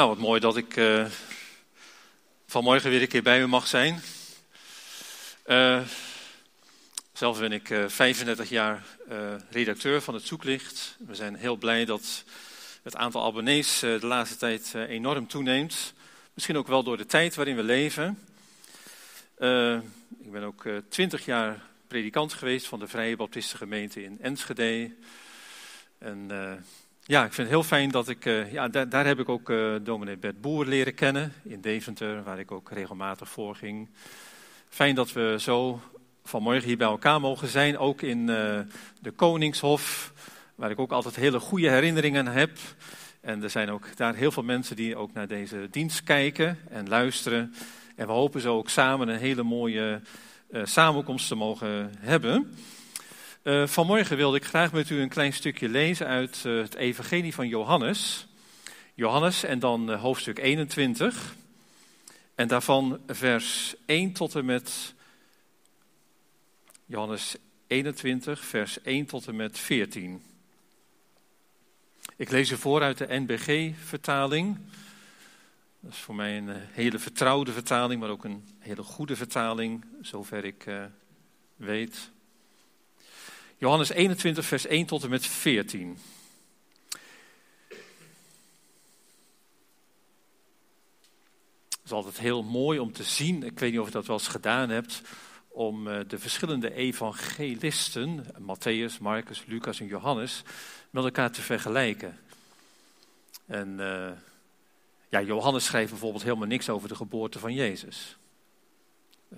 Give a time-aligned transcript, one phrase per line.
[0.00, 1.06] Nou, wat mooi dat ik uh,
[2.46, 4.02] vanmorgen weer een keer bij u mag zijn.
[5.46, 5.80] Uh,
[7.12, 8.84] zelf ben ik uh, 35 jaar
[9.50, 10.96] redacteur van het Zoeklicht.
[11.06, 12.24] We zijn heel blij dat
[12.82, 15.92] het aantal abonnees de laatste tijd enorm toeneemt.
[16.34, 18.18] Misschien ook wel door de tijd waarin we leven.
[20.22, 24.94] ik ben ook 20 jaar predikant geweest van de Vrije Baptistengemeente in Enschede.
[25.98, 26.30] En
[27.10, 29.50] ja, ik vind het heel fijn dat ik, uh, ja, daar, daar, heb ik ook
[29.50, 33.88] uh, dominee Bert Boer leren kennen in Deventer, waar ik ook regelmatig voor ging.
[34.68, 35.80] Fijn dat we zo
[36.24, 38.58] vanmorgen hier bij elkaar mogen zijn, ook in uh,
[39.00, 40.12] de Koningshof,
[40.54, 42.50] waar ik ook altijd hele goede herinneringen heb.
[43.20, 46.88] En er zijn ook daar heel veel mensen die ook naar deze dienst kijken en
[46.88, 47.54] luisteren.
[47.96, 50.00] En we hopen zo ook samen een hele mooie
[50.64, 52.54] samenkomst te mogen hebben.
[53.42, 57.34] Uh, vanmorgen wilde ik graag met u een klein stukje lezen uit uh, het Evangelie
[57.34, 58.26] van Johannes.
[58.94, 61.34] Johannes en dan uh, hoofdstuk 21.
[62.34, 64.94] En daarvan vers 1 tot en met.
[66.86, 70.22] Johannes 21, vers 1 tot en met 14.
[72.16, 74.58] Ik lees u voor uit de NBG-vertaling.
[75.80, 80.44] Dat is voor mij een hele vertrouwde vertaling, maar ook een hele goede vertaling, zover
[80.44, 80.64] ik
[81.56, 82.10] weet.
[83.60, 85.98] Johannes 21, vers 1 tot en met 14.
[91.68, 94.16] Het is altijd heel mooi om te zien, ik weet niet of je dat wel
[94.16, 95.02] eens gedaan hebt,
[95.48, 100.42] om eh, de verschillende evangelisten, Matthäus, Marcus, Lucas en Johannes,
[100.90, 102.18] met elkaar te vergelijken.
[103.46, 104.10] En uh,
[105.08, 108.16] ja, Johannes schrijft bijvoorbeeld helemaal niks over de geboorte van Jezus.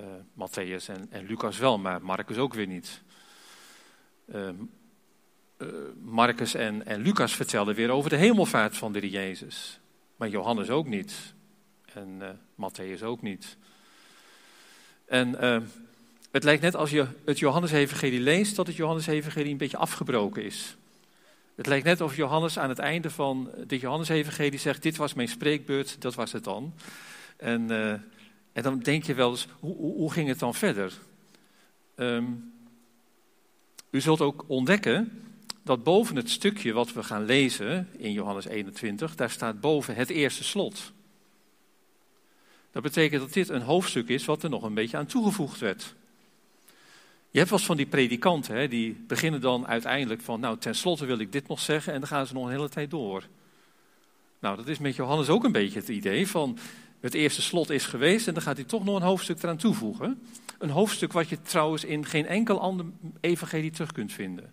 [0.00, 3.02] Uh, Matthäus en, en Lucas wel, maar Marcus ook weer niet.
[4.26, 4.48] Uh,
[6.02, 9.80] Marcus en, en Lucas vertelden weer over de hemelvaart van de Jezus.
[10.16, 11.34] Maar Johannes ook niet.
[11.94, 12.28] En uh,
[12.70, 13.56] Matthäus ook niet.
[15.04, 15.60] En uh,
[16.30, 20.76] het lijkt net als je het Johannes-evangelie leest, dat het Johannes-evangelie een beetje afgebroken is.
[21.54, 25.28] Het lijkt net of Johannes aan het einde van dit Johannes-evangelie zegt, dit was mijn
[25.28, 26.74] spreekbeurt, dat was het dan.
[27.36, 27.70] En,
[28.52, 30.92] en dan denk je wel eens, hoe, hoe, hoe ging het dan verder?
[31.96, 32.51] Um,
[33.92, 35.22] u zult ook ontdekken
[35.62, 40.10] dat boven het stukje wat we gaan lezen in Johannes 21, daar staat boven het
[40.10, 40.92] eerste slot.
[42.70, 45.94] Dat betekent dat dit een hoofdstuk is wat er nog een beetje aan toegevoegd werd.
[47.30, 51.18] Je hebt wel van die predikanten, hè, die beginnen dan uiteindelijk van, nou tenslotte wil
[51.18, 53.26] ik dit nog zeggen en dan gaan ze nog een hele tijd door.
[54.38, 56.58] Nou, dat is met Johannes ook een beetje het idee van,
[57.02, 60.22] het eerste slot is geweest en dan gaat hij toch nog een hoofdstuk eraan toevoegen.
[60.62, 62.86] Een hoofdstuk wat je trouwens in geen enkel ander
[63.20, 64.52] evangelie terug kunt vinden.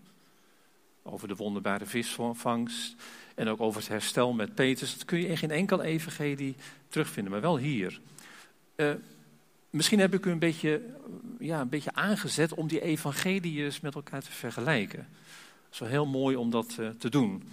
[1.03, 2.95] Over de wonderbare visvangst
[3.35, 4.93] en ook over het herstel met Petrus.
[4.93, 6.55] Dat kun je in geen enkel evangelie
[6.87, 7.99] terugvinden, maar wel hier.
[8.75, 8.91] Uh,
[9.69, 10.81] misschien heb ik u een beetje,
[11.39, 14.99] ja, een beetje aangezet om die evangeliën met elkaar te vergelijken.
[14.99, 17.43] Het is wel heel mooi om dat uh, te doen.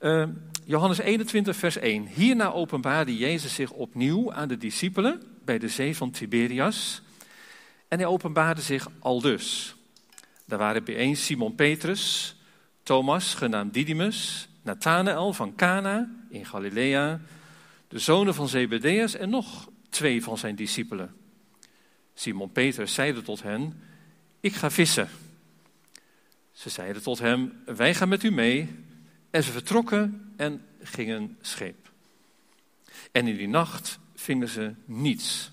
[0.00, 0.26] Uh,
[0.64, 2.06] Johannes 21, vers 1.
[2.06, 7.04] Hierna openbaarde Jezus zich opnieuw aan de discipelen bij de zee van Tiberias.
[7.88, 9.74] En hij openbaarde zich aldus.
[10.44, 12.36] Daar waren bijeen Simon Petrus,
[12.82, 17.20] Thomas, genaamd Didymus, Nathanael van Cana in Galilea,
[17.88, 21.14] de zonen van Zebedeus en nog twee van zijn discipelen.
[22.14, 23.82] Simon Petrus zeide tot hen,
[24.40, 25.08] ik ga vissen.
[26.52, 28.84] Ze zeiden tot hem, wij gaan met u mee.
[29.30, 31.90] En ze vertrokken en gingen scheep.
[33.12, 35.50] En in die nacht vingen ze niets.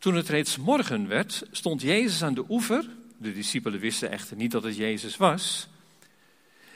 [0.00, 2.88] Toen het reeds morgen werd, stond Jezus aan de oever.
[3.16, 5.68] De discipelen wisten echter niet dat het Jezus was.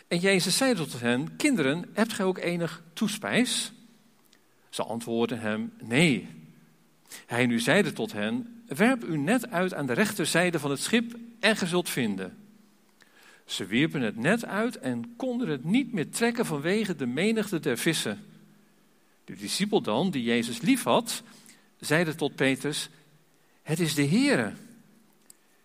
[0.08, 3.72] En Jezus zei tot hen: Kinderen, hebt gij ook enig toespijs?
[4.68, 6.28] Ze antwoordden hem: Nee.
[7.26, 11.16] Hij nu zeide tot hen: Werp uw net uit aan de rechterzijde van het schip
[11.40, 12.36] en ge zult vinden.
[13.44, 17.78] Ze wierpen het net uit en konden het niet meer trekken vanwege de menigte der
[17.78, 18.24] vissen.
[19.24, 21.22] De discipel dan, die Jezus liefhad,
[21.78, 22.88] zeide tot Petrus:
[23.64, 24.52] Het is de Heere.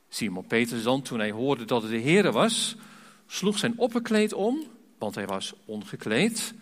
[0.09, 2.75] Simon Petrus dan, toen hij hoorde dat het de Heere was,
[3.27, 4.63] sloeg zijn opperkleed om,
[4.97, 6.53] want hij was ongekleed,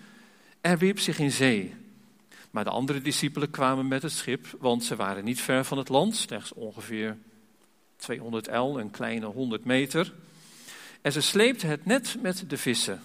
[0.62, 1.76] en wierp zich in zee.
[2.52, 5.90] Maar de andere discipelen kwamen met het schip, want ze waren niet ver van het
[5.90, 7.18] land, slechts ongeveer
[7.96, 10.14] 200 el, een kleine 100 meter.
[11.02, 13.02] En ze sleepten het net met de vissen.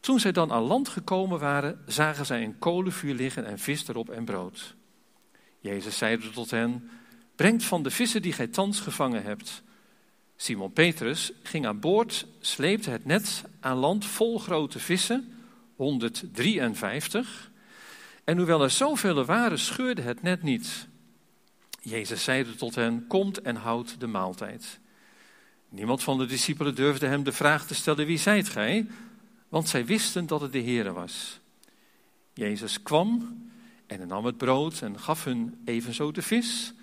[0.00, 4.10] Toen zij dan aan land gekomen waren, zagen zij een kolenvuur liggen en vis erop
[4.10, 4.74] en brood.
[5.60, 6.90] Jezus zeide tot hen:
[7.36, 9.62] Brengt van de vissen die gij thans gevangen hebt.
[10.36, 15.34] Simon Petrus ging aan boord, sleepte het net aan land vol grote vissen,
[15.76, 17.50] 153.
[18.24, 20.88] En hoewel er zoveel waren, scheurde het net niet.
[21.80, 24.78] Jezus zeide tot hen: Komt en houdt de maaltijd.
[25.68, 28.86] Niemand van de discipelen durfde hem de vraag te stellen: Wie zijt gij?
[29.48, 31.40] Want zij wisten dat het de Heere was.
[32.34, 33.40] Jezus kwam
[33.86, 36.74] en nam het brood en gaf hun evenzo de vis.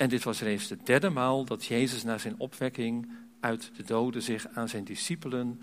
[0.00, 3.10] En dit was reeds de derde maal dat Jezus na zijn opwekking
[3.40, 5.62] uit de doden zich aan zijn discipelen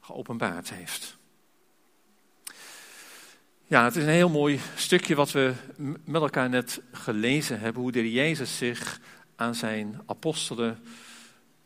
[0.00, 1.16] geopenbaard heeft.
[3.66, 5.54] Ja, het is een heel mooi stukje wat we
[6.04, 7.82] met elkaar net gelezen hebben.
[7.82, 9.00] Hoe de Jezus zich
[9.36, 10.78] aan zijn apostelen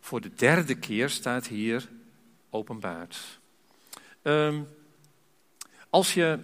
[0.01, 1.89] voor de derde keer staat hier
[2.51, 3.41] openbaart.
[4.23, 4.67] Um,
[5.91, 6.39] als je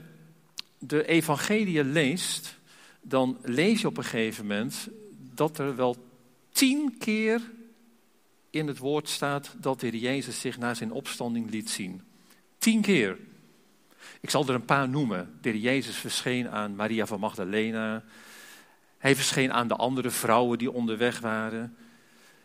[0.79, 2.59] de evangelie leest,
[3.01, 4.89] dan lees je op een gegeven moment
[5.35, 5.97] dat er wel
[6.51, 7.41] tien keer
[8.51, 12.03] in het woord staat dat de Jezus zich na zijn opstanding liet zien.
[12.59, 13.19] Tien keer.
[14.21, 15.39] Ik zal er een paar noemen.
[15.41, 18.05] De Jezus verscheen aan Maria van Magdalena.
[18.99, 21.77] Hij verscheen aan de andere vrouwen die onderweg waren.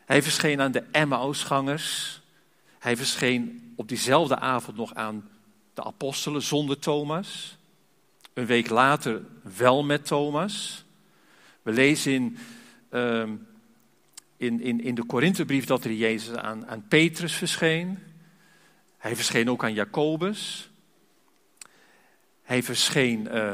[0.05, 2.21] Hij verscheen aan de Emmausgangers.
[2.79, 5.29] Hij verscheen op diezelfde avond nog aan
[5.73, 7.57] de apostelen zonder Thomas.
[8.33, 9.21] Een week later
[9.57, 10.85] wel met Thomas.
[11.61, 12.37] We lezen in,
[12.91, 13.29] uh,
[14.37, 17.99] in, in, in de Korinthebrief dat er Jezus aan, aan Petrus verscheen.
[18.97, 20.69] Hij verscheen ook aan Jacobus.
[22.41, 23.53] Hij verscheen uh,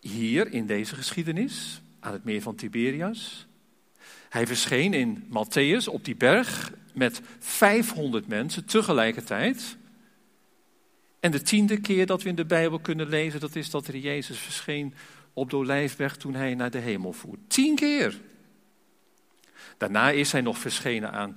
[0.00, 3.46] hier in deze geschiedenis, aan het meer van Tiberias.
[4.28, 9.76] Hij verscheen in Matthäus op die berg met 500 mensen tegelijkertijd.
[11.20, 13.96] En de tiende keer dat we in de Bijbel kunnen lezen, dat is dat er
[13.96, 14.94] Jezus verscheen
[15.34, 17.40] op de Olijfberg toen hij naar de hemel voert.
[17.46, 18.20] Tien keer.
[19.76, 21.36] Daarna is hij nog verschenen aan,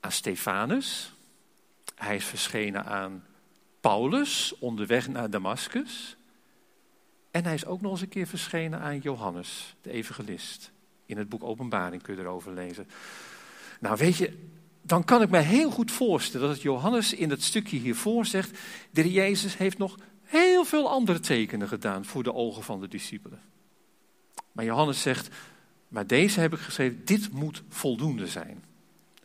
[0.00, 1.12] aan Stefanus.
[1.94, 3.24] Hij is verschenen aan
[3.80, 6.16] Paulus onderweg naar Damascus.
[7.30, 10.70] En hij is ook nog eens een keer verschenen aan Johannes, de evangelist.
[11.06, 12.88] In het boek Openbaring kun je erover lezen.
[13.80, 14.48] Nou, weet je,
[14.82, 18.58] dan kan ik me heel goed voorstellen dat Johannes in het stukje hiervoor zegt:
[18.90, 19.96] de Jezus heeft nog
[20.60, 23.40] heel veel andere tekenen gedaan voor de ogen van de discipelen.
[24.52, 25.28] Maar Johannes zegt:
[25.88, 28.64] maar deze heb ik geschreven, dit moet voldoende zijn.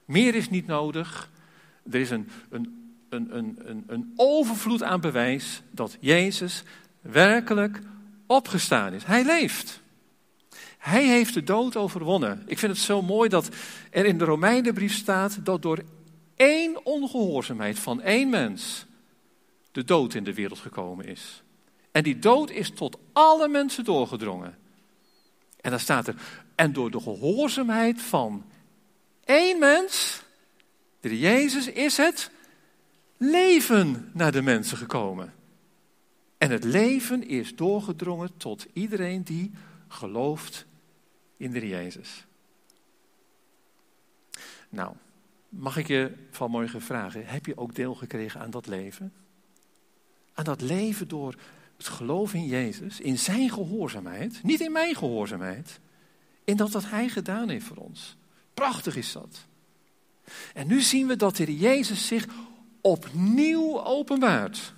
[0.05, 1.29] Meer is niet nodig.
[1.91, 6.63] Er is een, een, een, een, een overvloed aan bewijs dat Jezus
[7.01, 7.81] werkelijk
[8.27, 9.03] opgestaan is.
[9.03, 9.81] Hij leeft.
[10.77, 12.43] Hij heeft de dood overwonnen.
[12.45, 13.49] Ik vind het zo mooi dat
[13.91, 15.83] er in de Romeinenbrief staat dat door
[16.35, 18.85] één ongehoorzaamheid van één mens
[19.75, 21.43] de dood in de wereld gekomen is.
[21.91, 24.57] En die dood is tot alle mensen doorgedrongen.
[25.61, 26.15] En dan staat er,
[26.55, 28.45] en door de gehoorzaamheid van
[29.23, 30.21] één mens,
[30.99, 32.31] de Jezus, is het
[33.17, 35.33] leven naar de mensen gekomen.
[36.37, 39.51] En het leven is doorgedrongen tot iedereen die
[39.87, 40.65] gelooft
[41.37, 42.25] in de Jezus.
[44.69, 44.95] Nou,
[45.49, 49.13] mag ik je vanmorgen vragen, heb je ook deel gekregen aan dat leven?
[50.35, 51.35] Aan dat leven door
[51.77, 55.79] het geloof in Jezus, in zijn gehoorzaamheid, niet in mijn gehoorzaamheid,
[56.43, 58.15] in dat wat hij gedaan heeft voor ons.
[58.53, 59.45] Prachtig is dat.
[60.53, 62.25] En nu zien we dat de Jezus zich
[62.81, 64.73] opnieuw openbaart.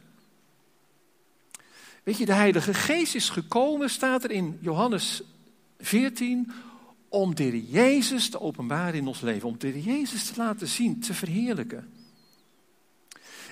[2.03, 5.22] Weet je, de Heilige Geest is gekomen, staat er in Johannes
[5.79, 6.51] 14,
[7.10, 9.50] om de Jezus te openbaren in ons leven.
[9.50, 11.93] Om de Jezus te laten zien, te verheerlijken.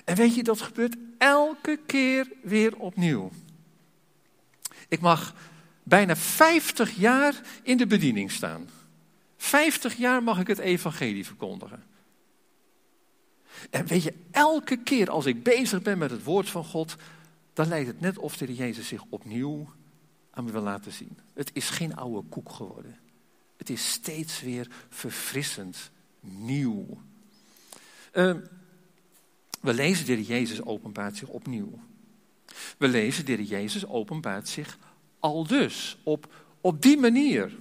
[0.06, 3.30] En weet je, dat gebeurt elke keer weer opnieuw.
[4.88, 5.34] Ik mag
[5.82, 8.68] bijna 50 jaar in de bediening staan.
[9.36, 11.82] 50 jaar mag ik het evangelie verkondigen.
[13.70, 16.96] En weet je, elke keer als ik bezig ben met het woord van God,
[17.52, 19.68] dan lijkt het net of de Jezus zich opnieuw
[20.30, 21.18] aan me wil laten zien.
[21.34, 22.98] Het is geen oude koek geworden.
[23.56, 27.00] Het is steeds weer verfrissend, nieuw.
[28.12, 28.34] Uh,
[29.66, 31.78] we lezen de Jezus openbaart zich opnieuw.
[32.78, 34.78] We lezen de Jezus openbaart zich
[35.18, 37.52] al dus, op, op die manier.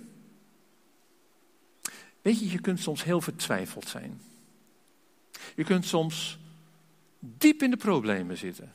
[2.21, 4.21] Weet je, je kunt soms heel vertwijfeld zijn.
[5.55, 6.39] Je kunt soms
[7.19, 8.74] diep in de problemen zitten.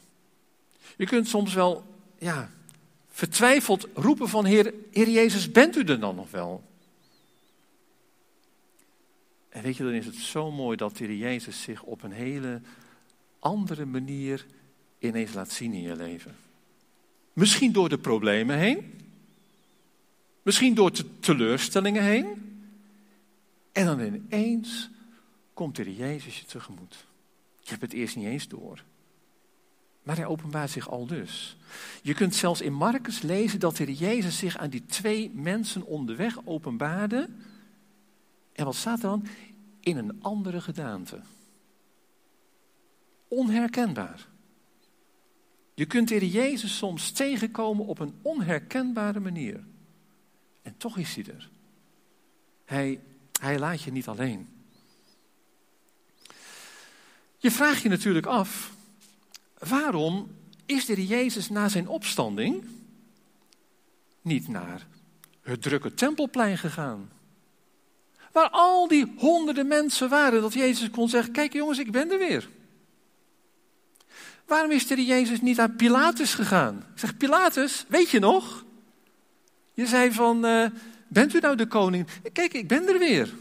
[0.97, 1.85] Je kunt soms wel,
[2.19, 2.51] ja,
[3.09, 6.65] vertwijfeld roepen van Heer, Heer Jezus, bent u er dan nog wel?
[9.49, 12.61] En weet je, dan is het zo mooi dat Heer Jezus zich op een hele
[13.41, 14.47] andere manier
[14.99, 16.37] ineens laat zien in je leven.
[17.33, 19.01] Misschien door de problemen heen.
[20.43, 22.27] Misschien door de teleurstellingen heen.
[23.73, 24.91] En dan ineens
[25.55, 27.07] komt er Jezus je tegemoet.
[27.61, 28.83] Je hebt het eerst niet eens door.
[30.03, 31.57] Maar hij openbaart zich al dus.
[32.03, 36.39] Je kunt zelfs in Marcus lezen dat de Jezus zich aan die twee mensen onderweg
[36.45, 37.29] openbaarde.
[38.53, 39.27] En wat staat er dan?
[39.81, 41.21] In een andere gedaante.
[43.31, 44.27] Onherkenbaar.
[45.75, 49.65] Je kunt de Jezus soms tegenkomen op een onherkenbare manier.
[50.63, 51.51] En toch is hij er.
[52.65, 53.01] Hij,
[53.41, 54.49] hij laat je niet alleen.
[57.39, 58.73] Je vraagt je natuurlijk af,
[59.59, 60.31] waarom
[60.67, 62.65] is de Jezus na zijn opstanding
[64.23, 64.87] niet naar
[65.43, 67.11] het drukke tempelplein gegaan?
[68.33, 72.19] Waar al die honderden mensen waren, dat Jezus kon zeggen, kijk jongens, ik ben er
[72.19, 72.49] weer.
[74.51, 76.77] Waarom is de Jezus niet naar Pilatus gegaan?
[76.77, 78.65] Ik zeg, Pilatus, weet je nog?
[79.73, 80.67] Je zei van, uh,
[81.09, 82.07] bent u nou de koning?
[82.33, 83.35] Kijk, ik ben er weer.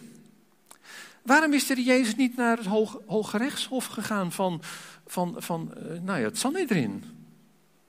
[1.21, 4.61] Waarom is de Jezus niet naar het Hoog, Hooggerechtshof gegaan van,
[5.05, 7.03] van, van uh, nou ja, het Sanhedrin?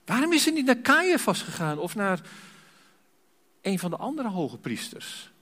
[0.05, 2.21] Waarom is hij niet naar Caiaphas gegaan of naar
[3.63, 5.33] een van de andere hoge priesters?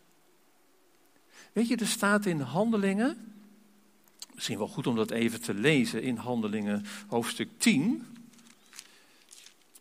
[1.53, 3.38] Weet je, er staat in Handelingen,
[4.39, 8.07] misschien wel goed om dat even te lezen, in Handelingen hoofdstuk 10.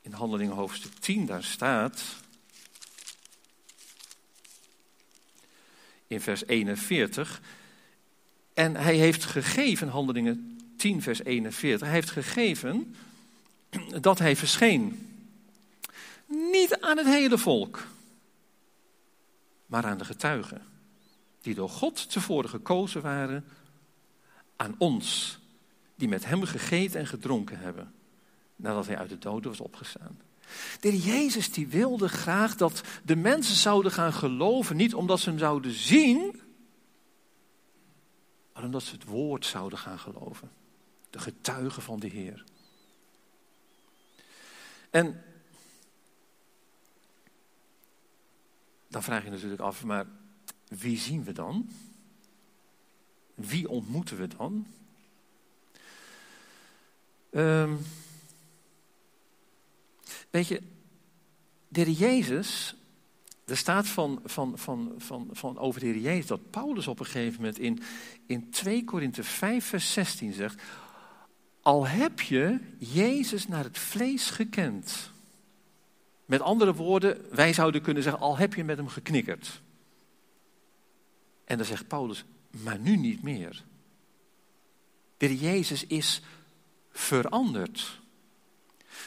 [0.02, 2.04] In Handelingen hoofdstuk 10, daar staat
[6.08, 7.42] in vers 41.
[8.54, 12.96] En hij heeft gegeven, Handelingen 10, vers 41, hij heeft gegeven
[14.02, 15.16] dat hij verscheen.
[16.26, 17.88] Niet aan het hele volk,
[19.66, 20.62] maar aan de getuigen,
[21.42, 23.46] die door God tevoren gekozen waren,
[24.58, 25.40] aan ons,
[25.96, 27.94] die met hem gegeten en gedronken hebben,
[28.56, 30.20] nadat hij uit de doden was opgestaan.
[30.80, 35.40] De Jezus die wilde graag dat de mensen zouden gaan geloven, niet omdat ze hem
[35.40, 36.42] zouden zien,
[38.54, 40.52] maar omdat ze het woord zouden gaan geloven.
[41.10, 42.44] De getuigen van de Heer.
[44.90, 45.24] En
[48.88, 50.06] dan vraag je natuurlijk af, maar
[50.68, 51.70] wie zien we dan?
[53.38, 54.68] Wie ontmoeten we dan?
[57.32, 57.80] Um,
[60.30, 60.62] weet je,
[61.68, 62.76] de Jezus,
[63.46, 67.36] er staat van, van, van, van, van over de Jezus dat Paulus op een gegeven
[67.36, 67.80] moment in,
[68.26, 70.62] in 2 Korinthe 5 vers 16 zegt,
[71.62, 75.12] al heb je Jezus naar het vlees gekend.
[76.26, 79.62] Met andere woorden, wij zouden kunnen zeggen, al heb je met hem geknikkerd.
[81.46, 82.26] En dan zegt Paulus,
[82.64, 83.64] maar nu niet meer.
[85.18, 86.22] De Jezus is
[86.92, 88.00] veranderd.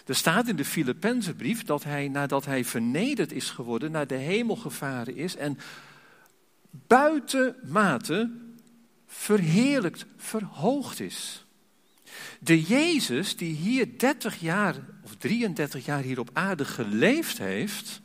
[0.06, 4.56] Er staat in de Filippenzenbrief dat hij, nadat hij vernederd is geworden, naar de hemel
[4.56, 5.58] gevaren is en
[6.70, 8.30] buitenmate
[9.06, 11.44] verheerlijkt, verhoogd is.
[12.40, 18.00] De Jezus die hier 30 jaar of 33 jaar hier op aarde geleefd heeft,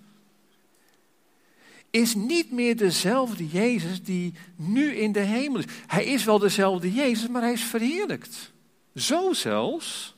[1.96, 5.66] is niet meer dezelfde Jezus die nu in de hemel is.
[5.88, 8.52] Hij is wel dezelfde Jezus, maar hij is verheerlijkt.
[8.96, 10.16] Zo zelfs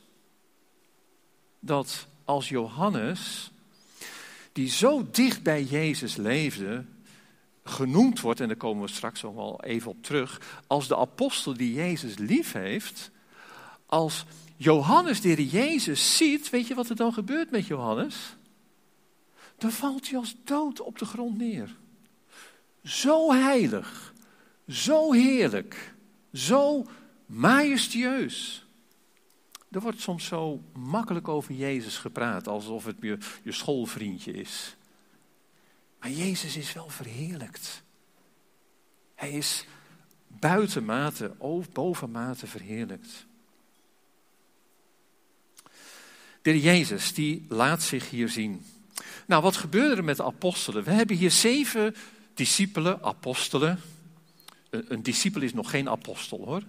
[1.60, 3.50] dat als Johannes,
[4.52, 6.84] die zo dicht bij Jezus leefde,
[7.64, 11.56] genoemd wordt, en daar komen we straks nog wel even op terug, als de apostel
[11.56, 13.10] die Jezus lief heeft,
[13.86, 14.24] als
[14.56, 18.36] Johannes de Jezus ziet, weet je wat er dan gebeurt met Johannes?
[19.58, 21.76] Dan valt hij als dood op de grond neer.
[22.82, 24.14] Zo heilig,
[24.68, 25.94] zo heerlijk,
[26.32, 26.86] zo
[27.26, 28.66] majestueus.
[29.70, 34.76] Er wordt soms zo makkelijk over Jezus gepraat, alsof het je, je schoolvriendje is.
[36.00, 37.82] Maar Jezus is wel verheerlijkt.
[39.14, 39.66] Hij is
[40.26, 41.34] buitenmate,
[41.72, 43.26] bovenmate verheerlijkt.
[46.42, 48.64] De Jezus, die laat zich hier zien.
[49.26, 50.84] Nou, wat gebeurde er met de apostelen?
[50.84, 51.94] We hebben hier zeven
[52.34, 53.80] discipelen, apostelen.
[54.70, 56.62] Een, discipel is nog geen apostel hoor.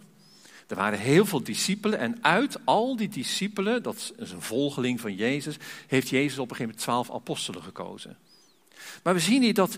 [0.68, 5.16] Er waren heel veel discipelen en uit al die discipelen, dat is een volgeling van
[5.16, 5.58] Jezus,
[5.88, 8.18] heeft Jezus op een gegeven moment twaalf apostelen gekozen.
[9.04, 9.78] Maar we zien hier dat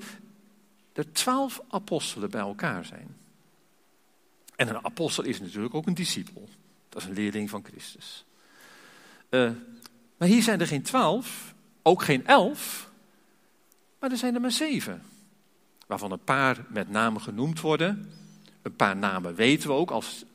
[0.93, 3.15] er twaalf apostelen bij elkaar zijn.
[4.55, 6.49] En een apostel is natuurlijk ook een discipel.
[6.89, 8.25] Dat is een leerling van Christus.
[9.29, 9.51] Uh,
[10.17, 12.89] maar hier zijn er geen twaalf, ook geen elf,
[13.99, 15.01] maar er zijn er maar zeven.
[15.87, 18.11] Waarvan een paar met name genoemd worden.
[18.61, 19.91] Een paar namen weten we ook.
[19.91, 20.25] Als,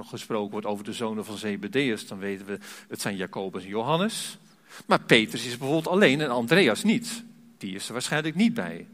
[0.00, 4.38] gesproken wordt over de zonen van Zebedeus, dan weten we het zijn Jacobus en Johannes.
[4.86, 7.22] Maar Petrus is bijvoorbeeld alleen en Andreas niet.
[7.58, 8.86] Die is er waarschijnlijk niet bij.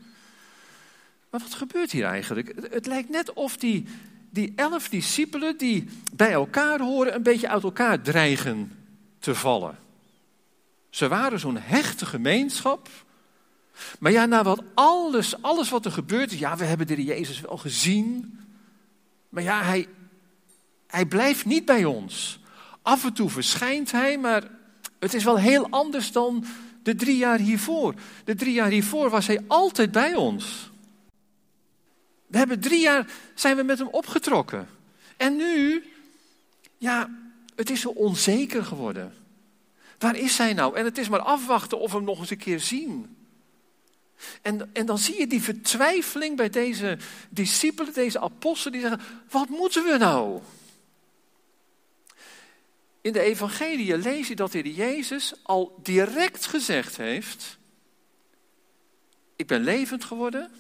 [1.31, 2.53] Maar wat gebeurt hier eigenlijk?
[2.71, 3.87] Het lijkt net of die,
[4.31, 8.73] die elf discipelen die bij elkaar horen, een beetje uit elkaar dreigen
[9.19, 9.79] te vallen.
[10.97, 12.89] Ze waren zo'n hechte gemeenschap.
[13.99, 17.57] Maar ja, na wat alles, alles wat er gebeurt, ja, we hebben de Jezus wel
[17.57, 18.39] gezien.
[19.29, 19.89] Maar ja, hij,
[20.87, 22.41] hij blijft niet bij ons.
[22.83, 24.43] Af en toe verschijnt hij, maar
[24.99, 26.45] het is wel heel anders dan
[26.83, 27.95] de drie jaar hiervoor.
[28.25, 30.71] De drie jaar hiervoor was hij altijd bij ons.
[32.27, 34.69] We hebben drie jaar zijn we met hem opgetrokken.
[35.17, 35.85] En nu,
[36.79, 37.11] ja,
[37.55, 39.26] het is zo onzeker geworden.
[39.99, 40.77] Waar is hij nou?
[40.77, 43.17] En het is maar afwachten of we hem nog eens een keer zien.
[44.43, 46.99] En, en dan zie je die vertwijfeling bij deze
[47.29, 50.41] discipelen, deze apostelen, die zeggen: Wat moeten we nou?
[53.01, 57.59] In de evangelie lees je dat de Jezus al direct gezegd heeft:
[59.37, 60.51] Ik ben levend geworden,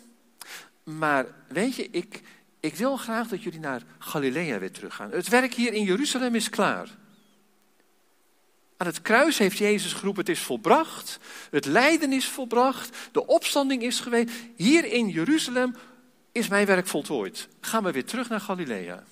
[0.82, 2.22] maar weet je, ik,
[2.60, 5.10] ik wil graag dat jullie naar Galilea weer teruggaan.
[5.10, 6.88] Het werk hier in Jeruzalem is klaar.
[8.76, 11.18] Aan het kruis heeft Jezus geroepen: Het is volbracht.
[11.50, 12.96] Het lijden is volbracht.
[13.12, 14.30] De opstanding is geweest.
[14.56, 15.74] Hier in Jeruzalem
[16.32, 17.48] is mijn werk voltooid.
[17.60, 19.04] Gaan we weer terug naar Galilea.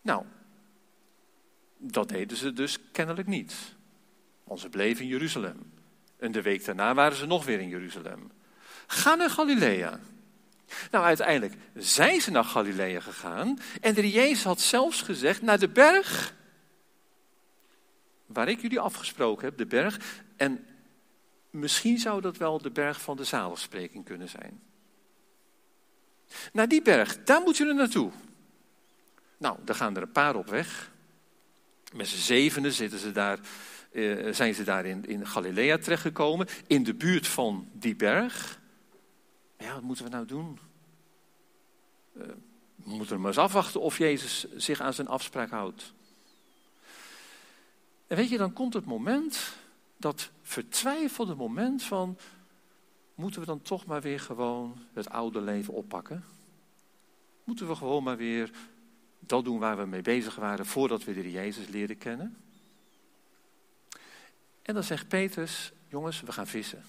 [0.00, 0.24] Nou,
[1.76, 3.54] dat deden ze dus kennelijk niet.
[4.44, 5.72] Want ze bleven in Jeruzalem.
[6.18, 8.30] En de week daarna waren ze nog weer in Jeruzalem.
[8.86, 10.00] Ga naar Galilea.
[10.90, 13.58] Nou, uiteindelijk zijn ze naar Galilea gegaan.
[13.80, 16.36] En de Jezus had zelfs gezegd: naar de berg
[18.28, 20.22] waar ik jullie afgesproken heb, de berg.
[20.36, 20.66] En
[21.50, 24.60] misschien zou dat wel de berg van de zaligspreking kunnen zijn.
[26.52, 28.10] Naar die berg, daar moeten jullie naartoe.
[29.38, 30.92] Nou, daar gaan er een paar op weg.
[31.92, 33.38] Met z'n zevenen zitten ze daar,
[33.92, 38.60] eh, zijn ze daar in, in Galilea terechtgekomen, in de buurt van die berg.
[39.58, 40.58] Ja, wat moeten we nou doen?
[42.16, 42.22] Uh,
[42.74, 45.94] we moeten maar eens afwachten of Jezus zich aan zijn afspraak houdt.
[48.08, 49.56] En weet je, dan komt het moment,
[49.96, 52.18] dat vertwijfelde moment van,
[53.14, 56.24] moeten we dan toch maar weer gewoon het oude leven oppakken?
[57.44, 58.50] Moeten we gewoon maar weer
[59.20, 62.36] dat doen waar we mee bezig waren voordat we de Jezus leren kennen?
[64.62, 66.84] En dan zegt Petrus, jongens, we gaan vissen.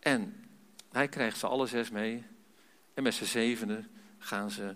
[0.00, 0.44] En
[0.92, 2.24] hij krijgt ze alle zes mee.
[2.94, 4.74] En met z'n zevenen gaan ze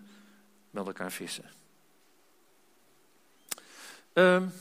[0.70, 1.50] met elkaar vissen.
[4.12, 4.52] Um,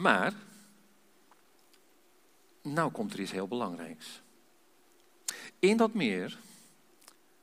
[0.00, 0.32] maar,
[2.62, 4.20] nou komt er iets heel belangrijks.
[5.58, 6.38] In dat meer,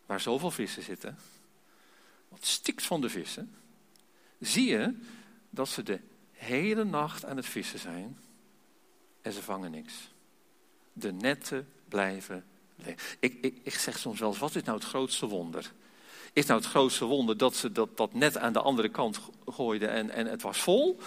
[0.05, 1.17] waar zoveel vissen zitten,
[2.29, 3.55] wat stikt van de vissen,
[4.39, 4.97] zie je
[5.49, 5.99] dat ze de
[6.31, 8.17] hele nacht aan het vissen zijn
[9.21, 9.93] en ze vangen niks.
[10.93, 13.17] De netten blijven leeg.
[13.19, 15.71] Ik, ik, ik zeg soms wel eens, wat is nou het grootste wonder?
[16.33, 19.89] Is nou het grootste wonder dat ze dat, dat net aan de andere kant gooiden
[19.89, 20.99] en, en het was vol?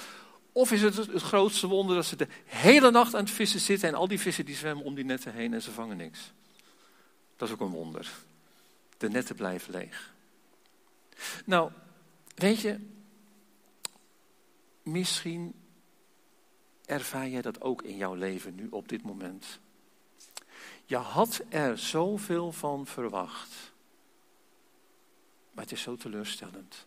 [0.58, 3.88] Of is het het grootste wonder dat ze de hele nacht aan het vissen zitten
[3.88, 6.32] en al die vissen die zwemmen om die netten heen en ze vangen niks?
[7.36, 8.10] Dat is ook een wonder.
[8.96, 10.14] De netten blijven leeg.
[11.44, 11.70] Nou,
[12.34, 12.78] weet je,
[14.82, 15.54] misschien
[16.86, 19.58] ervaar jij dat ook in jouw leven nu op dit moment.
[20.84, 23.72] Je had er zoveel van verwacht,
[25.52, 26.86] maar het is zo teleurstellend.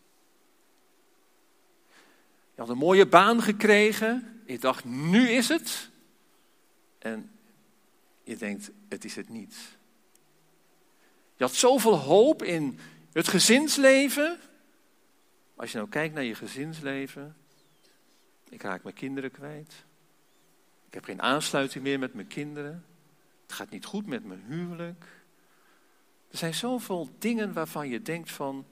[2.61, 4.41] Had een mooie baan gekregen.
[4.45, 5.89] Je dacht, nu is het.
[6.99, 7.31] En
[8.23, 9.55] je denkt, het is het niet.
[11.35, 12.79] Je had zoveel hoop in
[13.11, 14.39] het gezinsleven.
[15.55, 17.35] Als je nou kijkt naar je gezinsleven.
[18.49, 19.85] Ik raak mijn kinderen kwijt.
[20.87, 22.85] Ik heb geen aansluiting meer met mijn kinderen.
[23.41, 25.05] Het gaat niet goed met mijn huwelijk.
[26.31, 28.65] Er zijn zoveel dingen waarvan je denkt van,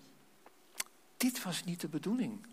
[1.17, 2.47] dit was niet de bedoeling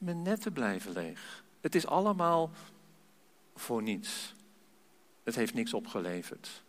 [0.00, 1.44] mijn netten blijven leeg.
[1.60, 2.50] Het is allemaal
[3.54, 4.34] voor niets.
[5.22, 6.62] Het heeft niks opgeleverd.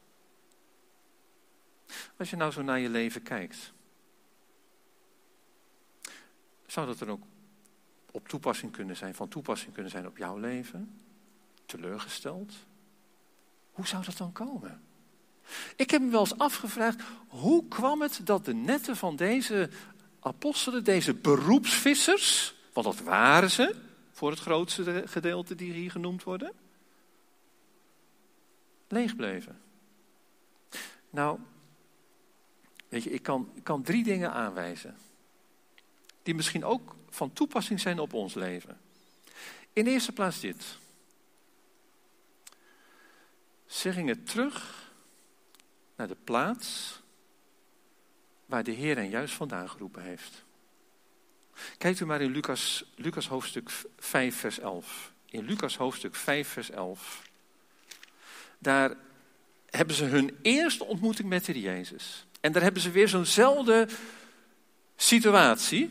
[2.18, 3.74] Als je nou zo naar je leven kijkt,
[6.66, 7.24] zou dat er ook
[8.12, 11.02] op toepassing kunnen zijn, van toepassing kunnen zijn op jouw leven?
[11.66, 12.54] Teleurgesteld?
[13.72, 14.82] Hoe zou dat dan komen?
[15.76, 19.70] Ik heb me wel eens afgevraagd, hoe kwam het dat de netten van deze
[20.20, 23.76] apostelen, deze beroepsvissers, want dat waren ze
[24.12, 26.54] voor het grootste gedeelte die hier genoemd worden.
[28.88, 29.62] Leeg bleven.
[31.10, 31.40] Nou,
[32.88, 34.98] weet je, ik kan, kan drie dingen aanwijzen.
[36.24, 38.80] Die misschien ook van toepassing zijn op ons leven.
[39.74, 40.78] In de eerste plaats dit.
[43.66, 44.90] Ze gingen terug
[45.96, 47.00] naar de plaats
[48.46, 50.44] waar de Heer hen juist vandaan geroepen heeft.
[51.78, 53.70] Kijkt u maar in Lucas, Lucas hoofdstuk
[54.00, 55.12] 5, vers 11.
[55.26, 57.22] In Lucas hoofdstuk 5, vers 11.
[58.60, 58.96] Daar
[59.70, 62.26] hebben ze hun eerste ontmoeting met de Jezus.
[62.42, 63.88] En daar hebben ze weer zo'nzelfde
[64.96, 65.90] situatie.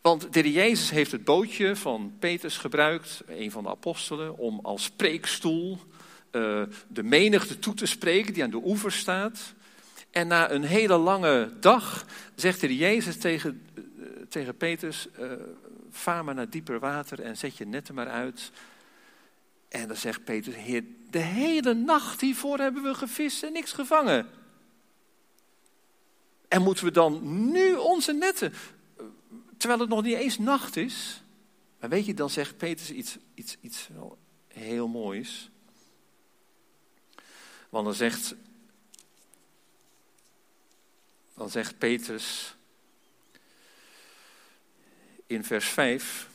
[0.00, 4.90] Want de Jezus heeft het bootje van Petrus gebruikt, een van de apostelen, om als
[4.90, 5.78] preekstoel
[6.32, 9.54] uh, de menigte toe te spreken die aan de oever staat.
[10.10, 13.66] En na een hele lange dag zegt de Jezus tegen,
[14.32, 15.32] tegen Petrus, uh,
[15.90, 18.50] vaar maar naar dieper water en zet je netten maar uit.
[19.68, 24.28] En dan zegt Petrus, heer, de hele nacht hiervoor hebben we gevist en niks gevangen.
[26.48, 28.52] En moeten we dan nu onze netten,
[29.56, 31.22] terwijl het nog niet eens nacht is.
[31.80, 33.88] Maar weet je, dan zegt Petrus iets, iets, iets
[34.48, 35.50] heel moois.
[37.68, 38.34] Want dan zegt,
[41.34, 42.56] dan zegt Petrus
[45.32, 46.28] in vers 5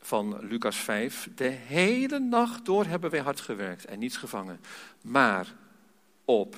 [0.00, 4.60] van Lucas 5, de hele nacht door hebben wij hard gewerkt en niets gevangen.
[5.00, 5.54] Maar
[6.24, 6.56] op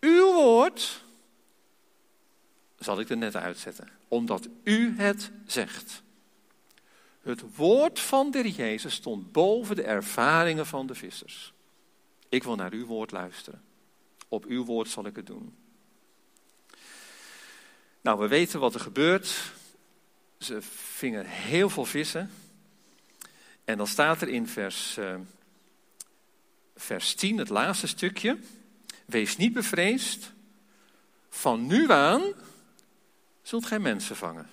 [0.00, 1.04] uw woord
[2.78, 6.02] zal ik de netten uitzetten, omdat u het zegt.
[7.22, 11.52] Het woord van de Jezus stond boven de ervaringen van de vissers.
[12.28, 13.62] Ik wil naar uw woord luisteren.
[14.28, 15.56] Op uw woord zal ik het doen.
[18.00, 19.52] Nou, we weten wat er gebeurt.
[20.42, 22.30] Ze vingen heel veel vissen.
[23.64, 25.14] En dan staat er in vers, uh,
[26.76, 28.38] vers 10, het laatste stukje.
[29.04, 30.32] Wees niet bevreesd.
[31.28, 32.22] Van nu aan
[33.42, 34.50] zult gij mensen vangen.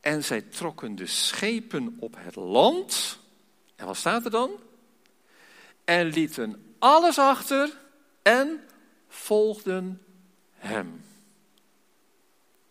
[0.00, 3.18] En zij trokken de schepen op het land.
[3.76, 4.50] En wat staat er dan?
[5.84, 7.78] En lieten alles achter
[8.22, 8.60] en
[9.08, 10.02] volgden
[10.52, 11.03] hem.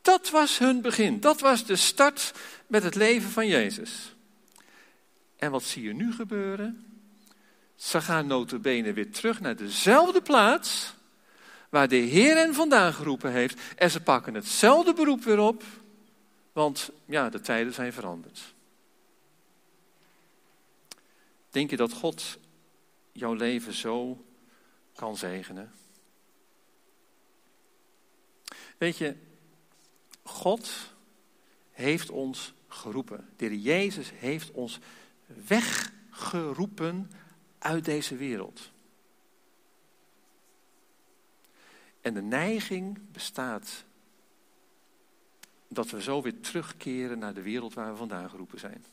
[0.04, 1.20] Dat was hun begin.
[1.20, 2.34] Dat was de start
[2.68, 4.16] met het leven van Jezus.
[5.36, 6.86] En wat zie je nu gebeuren?
[7.76, 10.94] Ze gaan notabene weer terug naar dezelfde plaats
[11.70, 13.62] waar de Heer hen vandaan geroepen heeft.
[13.76, 15.63] En ze pakken hetzelfde beroep weer op,
[16.52, 18.54] want ja, de tijden zijn veranderd.
[21.50, 22.38] Denk je dat God
[23.12, 24.26] jouw leven zo
[24.96, 25.72] kan zegenen?
[28.78, 29.16] Weet je,
[30.24, 30.72] God
[31.72, 33.30] heeft ons geroepen.
[33.36, 34.80] De Jezus heeft ons
[35.48, 37.12] weggeroepen
[37.60, 38.72] uit deze wereld.
[42.02, 43.84] En de neiging bestaat
[45.68, 48.86] dat we zo weer terugkeren naar de wereld waar we vandaan geroepen zijn.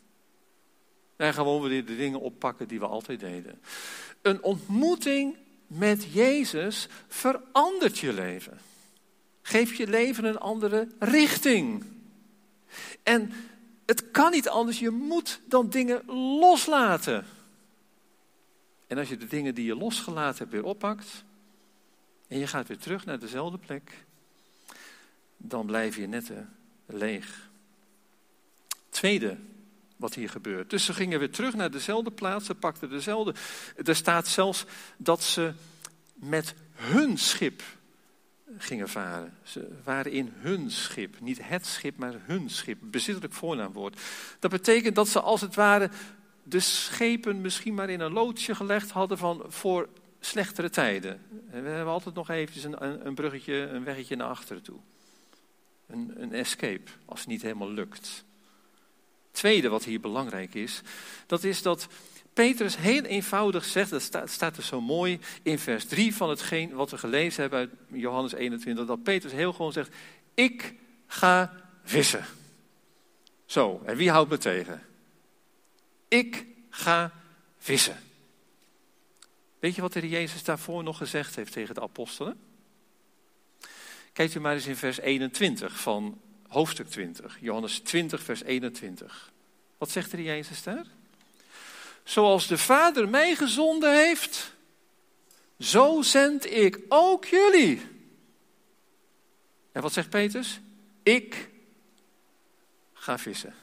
[1.17, 3.61] En gewoon weer de dingen oppakken die we altijd deden.
[4.23, 8.59] Een ontmoeting met Jezus verandert je leven.
[9.43, 11.85] Geeft je leven een andere richting.
[13.03, 13.33] En
[13.87, 16.03] het kan niet anders, je moet dan dingen
[16.39, 17.27] loslaten.
[18.87, 21.25] En als je de dingen die je losgelaten hebt weer oppakt,
[22.29, 24.05] en je gaat weer terug naar dezelfde plek,
[25.37, 26.33] dan blijf je net
[26.87, 27.49] leeg.
[28.89, 29.37] Tweede
[29.97, 30.71] wat hier gebeurt.
[30.71, 33.35] Dus ze gingen weer terug naar dezelfde plaats, ze pakten dezelfde.
[33.85, 34.65] Er staat zelfs
[34.97, 35.53] dat ze
[36.15, 37.63] met hun schip
[38.59, 39.35] gingen varen.
[39.43, 42.79] Ze waren in hun schip, niet het schip, maar hun schip.
[42.81, 44.01] Bezittelijk voornaamwoord.
[44.39, 45.91] Dat betekent dat ze als het ware
[46.43, 49.89] de schepen misschien maar in een loodsje gelegd hadden van voor
[50.21, 51.21] slechtere tijden.
[51.51, 54.79] we hebben altijd nog eventjes een, een bruggetje, een weggetje naar achteren toe.
[55.87, 58.25] Een, een escape, als het niet helemaal lukt.
[59.31, 60.81] Tweede wat hier belangrijk is,
[61.27, 61.89] dat is dat
[62.33, 66.91] Petrus heel eenvoudig zegt, dat staat, er zo mooi in vers 3 van hetgeen wat
[66.91, 69.95] we gelezen hebben uit Johannes 21, dat Petrus heel gewoon zegt,
[70.35, 70.75] ik
[71.07, 71.53] ga
[71.85, 72.25] vissen.
[73.47, 74.83] Zo, en wie houdt me tegen?
[76.09, 77.13] Ik ga
[77.59, 77.97] vissen.
[79.59, 82.41] Weet je wat de Jezus daarvoor nog gezegd heeft tegen de apostelen?
[84.13, 89.33] Kijkt u maar eens in vers 21 van hoofdstuk 20, Johannes 20, vers 21.
[89.79, 90.87] Wat zegt de Jezus daar?
[92.11, 94.55] Zoals de Vader mij gezonden heeft,
[95.59, 97.81] zo zend ik ook jullie.
[99.73, 100.61] En wat zegt Petrus?
[101.03, 101.49] Ik
[102.93, 103.55] ga vissen.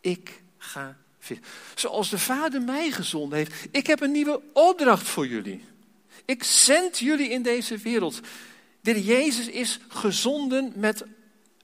[0.00, 1.46] Ik ga vissen.
[1.74, 3.66] Zoals de Vader mij gezonden heeft.
[3.70, 5.64] Ik heb een nieuwe opdracht voor jullie.
[6.24, 8.20] Ik zend jullie in deze wereld.
[8.80, 11.04] De Jezus is gezonden met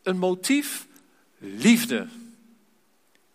[0.02, 0.86] een motief
[1.38, 2.08] liefde.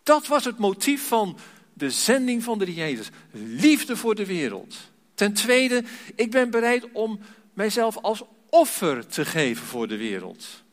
[0.04, 1.40] Dat was het motief van
[1.74, 3.10] de zending van de Jezus.
[3.32, 4.76] Liefde voor de wereld.
[5.14, 5.84] Ten tweede,
[6.16, 7.20] ik ben bereid om
[7.54, 10.64] mijzelf als offer te geven voor de wereld.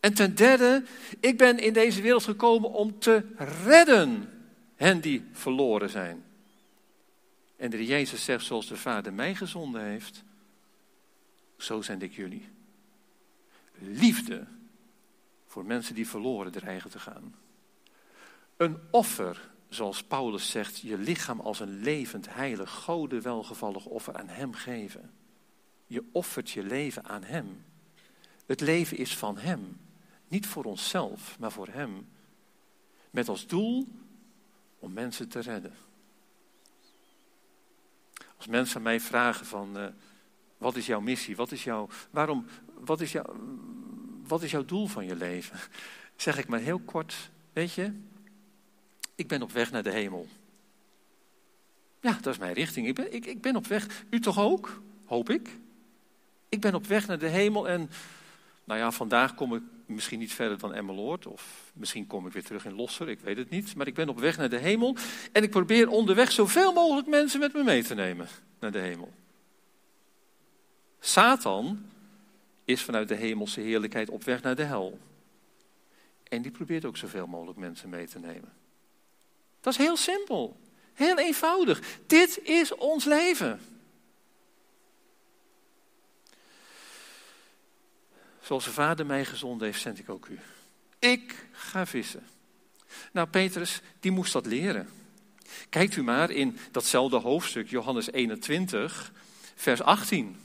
[0.00, 0.84] En ten derde,
[1.20, 3.24] ik ben in deze wereld gekomen om te
[3.64, 4.30] redden.
[4.74, 6.24] hen die verloren zijn.
[7.56, 10.24] En de Jezus zegt, zoals de Vader mij gezonden heeft,
[11.56, 12.48] zo zend ik jullie.
[13.78, 14.46] Liefde
[15.46, 17.34] voor mensen die verloren dreigen te gaan.
[18.56, 24.28] Een offer, zoals Paulus zegt, je lichaam als een levend, heilig, gode welgevallig offer aan
[24.28, 25.12] Hem geven.
[25.86, 27.64] Je offert je leven aan Hem.
[28.46, 29.80] Het leven is van Hem.
[30.28, 32.08] Niet voor onszelf, maar voor Hem.
[33.10, 33.88] Met als doel
[34.78, 35.74] om mensen te redden.
[38.36, 39.86] Als mensen mij vragen van, uh,
[40.58, 41.36] wat is jouw missie?
[41.36, 43.36] Wat is jouw, waarom, wat is jouw,
[44.26, 45.58] wat is jouw doel van je leven?
[46.16, 47.92] Zeg ik maar heel kort, weet je,
[49.16, 50.26] ik ben op weg naar de hemel.
[52.00, 52.86] Ja, dat is mijn richting.
[52.86, 54.04] Ik ben, ik, ik ben op weg.
[54.10, 54.82] U toch ook?
[55.04, 55.58] Hoop ik.
[56.48, 57.90] Ik ben op weg naar de hemel en,
[58.64, 61.26] nou ja, vandaag kom ik misschien niet verder dan Emmeloord.
[61.26, 63.74] Of misschien kom ik weer terug in Losser, ik weet het niet.
[63.74, 64.96] Maar ik ben op weg naar de hemel.
[65.32, 69.12] En ik probeer onderweg zoveel mogelijk mensen met me mee te nemen naar de hemel.
[71.00, 71.86] Satan
[72.64, 74.98] is vanuit de hemelse heerlijkheid op weg naar de hel.
[76.22, 78.52] En die probeert ook zoveel mogelijk mensen mee te nemen.
[79.66, 80.60] Dat is heel simpel.
[80.94, 81.80] Heel eenvoudig.
[82.06, 83.60] Dit is ons leven.
[88.40, 90.38] Zoals de Vader mij gezonden heeft, zend ik ook u.
[90.98, 92.26] Ik ga vissen.
[93.12, 94.88] Nou, Petrus, die moest dat leren.
[95.68, 99.12] Kijkt u maar in datzelfde hoofdstuk, Johannes 21,
[99.54, 100.36] vers 18.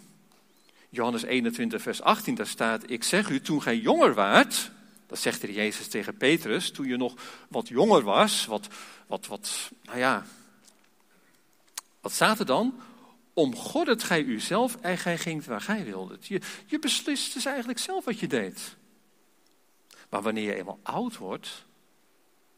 [0.90, 4.72] Johannes 21, vers 18, daar staat: Ik zeg u, toen gij jonger waart,
[5.12, 7.14] dat zegt er Jezus tegen Petrus, toen je nog
[7.48, 8.68] wat jonger was, wat,
[9.08, 10.26] wat, wat, nou ja,
[12.02, 12.80] wat staat er dan?
[13.34, 16.18] omgorddet gij uzelf en gij gingt waar gij wilde.
[16.22, 18.76] Je, je beslist dus eigenlijk zelf wat je deed.
[20.10, 21.66] Maar wanneer je eenmaal oud wordt,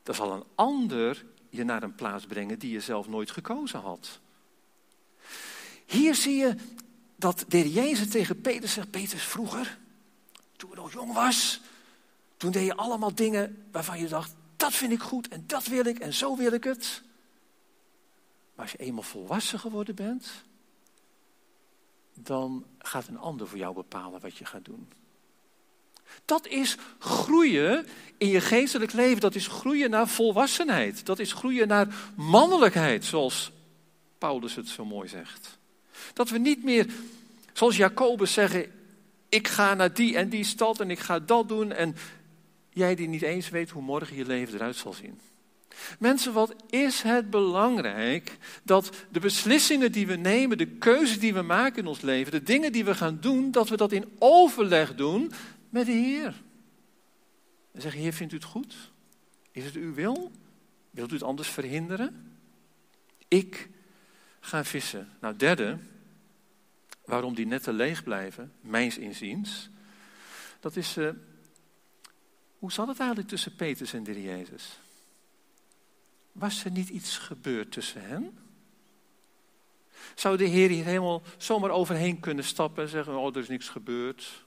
[0.03, 4.19] dan zal een ander je naar een plaats brengen die je zelf nooit gekozen had.
[5.85, 6.55] Hier zie je
[7.15, 9.77] dat de Jezus tegen Peter zegt, Peter, vroeger,
[10.55, 11.61] toen je nog jong was,
[12.43, 15.85] toen deed je allemaal dingen waarvan je dacht, dat vind ik goed en dat wil
[15.85, 17.01] ik en zo wil ik het.
[18.55, 20.31] Maar als je eenmaal volwassen geworden bent,
[22.13, 24.87] dan gaat een ander voor jou bepalen wat je gaat doen.
[26.25, 27.85] Dat is groeien
[28.17, 29.21] in je geestelijk leven.
[29.21, 31.05] Dat is groeien naar volwassenheid.
[31.05, 33.51] Dat is groeien naar mannelijkheid, zoals
[34.17, 35.57] Paulus het zo mooi zegt.
[36.13, 36.93] Dat we niet meer,
[37.53, 38.71] zoals Jacobus zeggen,
[39.29, 41.71] ik ga naar die en die stad en ik ga dat doen.
[41.71, 41.95] En
[42.73, 45.19] jij die niet eens weet hoe morgen je leven eruit zal zien.
[45.99, 51.41] Mensen, wat is het belangrijk dat de beslissingen die we nemen, de keuzes die we
[51.41, 54.95] maken in ons leven, de dingen die we gaan doen, dat we dat in overleg
[54.95, 55.31] doen
[55.69, 56.41] met de Heer.
[57.71, 58.91] En zeggen, Heer, vindt u het goed?
[59.51, 60.31] Is het uw wil?
[60.89, 62.35] Wilt u het anders verhinderen?
[63.27, 63.69] Ik
[64.39, 65.09] ga vissen.
[65.19, 65.77] Nou, derde,
[67.05, 69.69] waarom die netten leeg blijven, mijns inziens,
[70.59, 71.09] dat is, uh,
[72.63, 74.79] hoe zat het eigenlijk tussen Petrus en de Jezus?
[76.31, 78.37] Was er niet iets gebeurd tussen hen?
[80.15, 83.69] Zou de Heer hier helemaal zomaar overheen kunnen stappen en zeggen: Oh, er is niks
[83.69, 84.45] gebeurd?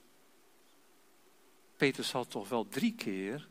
[1.75, 3.47] Petrus had toch wel drie keer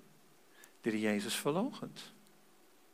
[0.80, 2.12] de Jezus verlogend.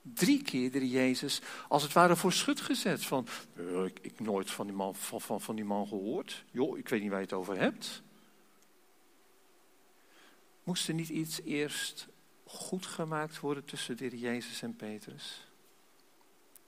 [0.02, 3.04] Drie keer de Jezus als het ware voor schut gezet.
[3.04, 6.44] Van, uh, ik, ik nooit van die, man, van, van, van die man gehoord.
[6.50, 8.02] Joh, ik weet niet waar je het over hebt.
[10.64, 12.07] Moest er niet iets eerst
[12.44, 15.46] goed gemaakt worden tussen de Jezus en Petrus.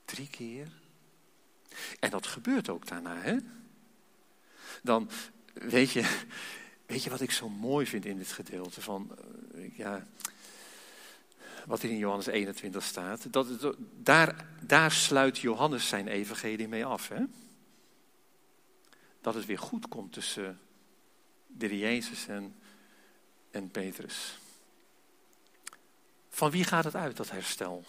[0.05, 0.69] Drie keer.
[2.01, 3.37] En dat gebeurt ook daarna, hè?
[4.83, 5.11] Dan,
[5.55, 6.23] weet je,
[6.87, 9.19] weet je wat ik zo mooi vind in dit gedeelte van,
[9.55, 10.07] eh, ja,
[11.67, 13.33] wat er in Johannes 21 staat?
[13.33, 17.25] Dat, daar, daar sluit Johannes zijn evangelie mee af, hè?
[19.21, 20.61] Dat het weer goed komt tussen
[21.47, 22.55] de Jezus en,
[23.55, 24.39] en Petrus.
[26.29, 27.85] Van wie gaat het uit, dat herstel?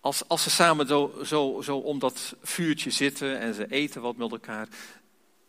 [0.00, 4.16] Als, als ze samen zo, zo, zo om dat vuurtje zitten en ze eten wat
[4.16, 4.68] met elkaar,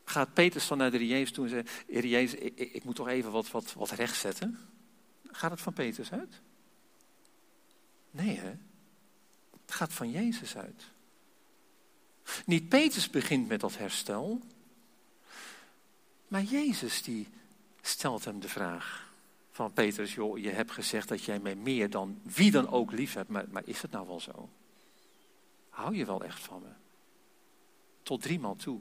[0.06, 3.32] gaat Petrus dan naar de Jezus toe en zegt, Jezus, ik, ik, moet toch even
[3.32, 4.60] wat, wat, wat recht zetten.
[5.32, 6.42] Gaat het van Petrus uit?
[8.12, 8.54] Nee hè,
[9.66, 10.84] het gaat van Jezus uit.
[12.46, 14.42] Niet Petrus begint met dat herstel,
[16.28, 17.28] maar Jezus die
[17.86, 19.12] stelt hem de vraag
[19.52, 23.14] van Petrus, joh, je hebt gezegd dat jij mij meer dan wie dan ook lief
[23.14, 24.50] hebt, maar, maar is het nou wel zo?
[25.70, 26.70] Hou je wel echt van me?
[28.04, 28.80] Tot driemaal toe.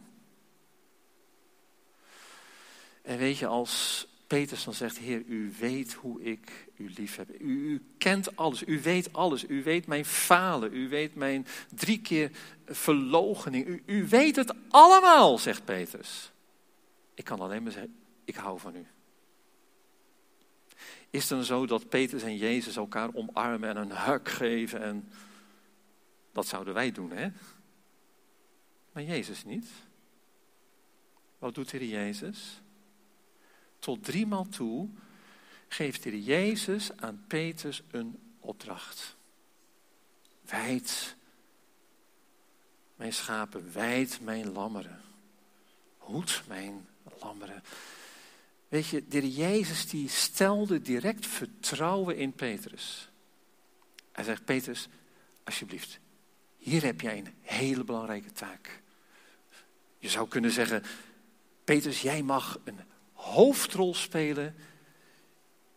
[3.03, 7.41] En weet je, als Petrus dan zegt, Heer, u weet hoe ik u lief heb.
[7.41, 9.49] U, kent alles, u weet alles.
[9.49, 12.31] U weet mijn falen, u weet mijn drie keer
[12.67, 13.67] verlogening.
[13.67, 16.33] U, u weet het allemaal, zegt Petrus.
[17.15, 18.02] Ik kan alleen maar zeggen,
[18.33, 18.87] ik hou van u.
[21.11, 24.83] Is het dan zo dat Petrus en Jezus elkaar omarmen en een huk geven?
[24.83, 25.09] En
[26.33, 27.29] dat zouden wij doen, hè?
[28.93, 29.69] Maar Jezus niet.
[31.39, 32.61] Wat doet Heer Jezus?
[33.79, 34.89] Tot driemaal toe
[35.69, 39.17] geeft Heer Jezus aan Petrus een opdracht.
[40.45, 41.17] Wijd
[42.97, 45.01] mijn schapen, wijd mijn lammeren.
[45.99, 46.89] Hoed mijn
[47.21, 47.63] lammeren.
[48.73, 53.11] Weet je, de Jezus die stelde direct vertrouwen in Petrus.
[54.13, 54.89] Hij zegt, Petrus,
[55.45, 55.99] alsjeblieft,
[56.57, 58.83] hier heb jij een hele belangrijke taak.
[59.99, 60.83] Je zou kunnen zeggen,
[61.65, 62.79] Petrus, jij mag een
[63.13, 64.55] hoofdrol spelen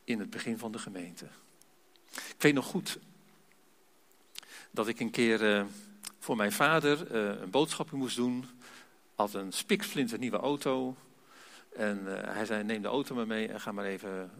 [0.03, 1.25] in het begin van de gemeente.
[2.11, 2.99] Ik weet nog goed
[4.71, 5.65] dat ik een keer uh,
[6.19, 8.45] voor mijn vader uh, een boodschapje moest doen.
[9.15, 10.95] Had een spiksplinter nieuwe auto.
[11.75, 14.31] En uh, hij zei, neem de auto maar mee en ga maar even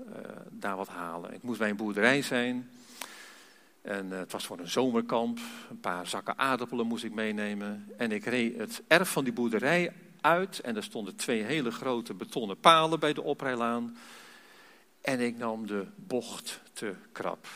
[0.50, 1.34] daar wat halen.
[1.34, 2.69] Ik moest bij een boerderij zijn.
[3.82, 5.39] En het was voor een zomerkamp.
[5.69, 7.91] Een paar zakken aardappelen moest ik meenemen.
[7.98, 10.60] En ik reed het erf van die boerderij uit.
[10.60, 13.98] En er stonden twee hele grote betonnen palen bij de oprijlaan.
[15.02, 17.48] En ik nam de bocht te krap.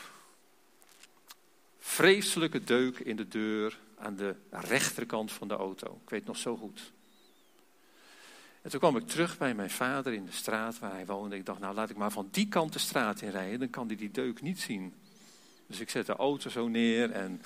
[1.78, 6.00] Vreselijke deuk in de deur aan de rechterkant van de auto.
[6.02, 6.92] Ik weet nog zo goed.
[8.70, 11.36] En toen kwam ik terug bij mijn vader in de straat waar hij woonde.
[11.36, 13.86] Ik dacht, nou laat ik maar van die kant de straat in rijden, dan kan
[13.86, 14.94] hij die deuk niet zien.
[15.66, 17.42] Dus ik zet de auto zo neer en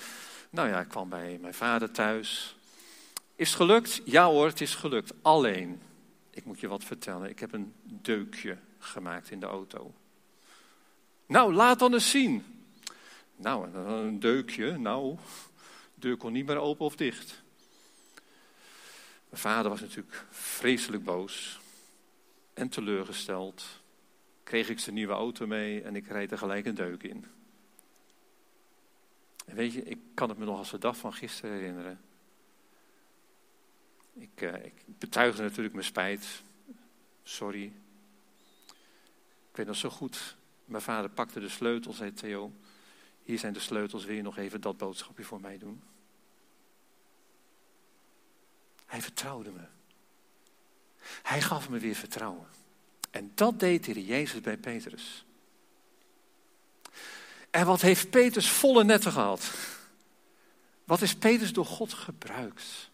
[0.49, 2.55] nou ja, ik kwam bij mijn vader thuis.
[3.35, 4.01] Is het gelukt?
[4.03, 5.13] Ja hoor, het is gelukt.
[5.21, 5.81] Alleen,
[6.29, 9.93] ik moet je wat vertellen, ik heb een deukje gemaakt in de auto.
[11.25, 12.45] Nou, laat dan eens zien.
[13.35, 15.15] Nou, een deukje, nou,
[15.93, 17.43] de deur kon niet meer open of dicht.
[19.35, 21.59] Mijn vader was natuurlijk vreselijk boos
[22.53, 23.65] en teleurgesteld.
[24.43, 27.25] Kreeg ik zijn nieuwe auto mee en ik reed er gelijk een deuk in.
[29.45, 32.01] En weet je, ik kan het me nog als de dag van gisteren herinneren.
[34.13, 36.43] Ik, uh, ik betuigde natuurlijk mijn spijt.
[37.23, 37.71] Sorry.
[39.49, 40.35] Ik weet nog zo goed.
[40.65, 42.51] Mijn vader pakte de sleutels, zei Theo.
[43.23, 45.81] Hier zijn de sleutels, wil je nog even dat boodschapje voor mij doen?
[48.85, 49.65] Hij vertrouwde me.
[51.23, 52.47] Hij gaf me weer vertrouwen.
[53.11, 55.25] En dat deed de Jezus bij Petrus.
[57.49, 59.51] En wat heeft Petrus volle netten gehad?
[60.83, 62.89] Wat is Petrus door God gebruikt?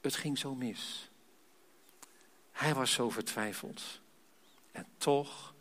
[0.00, 1.10] Het ging zo mis.
[2.52, 3.82] Hij was zo vertwijfeld.
[4.72, 5.54] En toch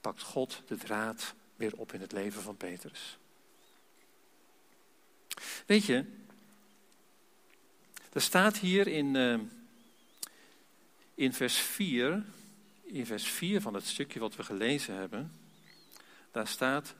[0.00, 3.18] pakt God de draad weer op in het leven van Petrus.
[5.66, 6.04] Weet je,
[8.16, 9.40] er staat hier in, uh,
[11.14, 12.24] in vers 4,
[12.82, 15.32] in vers 4 van het stukje wat we gelezen hebben,
[16.30, 16.94] daar staat,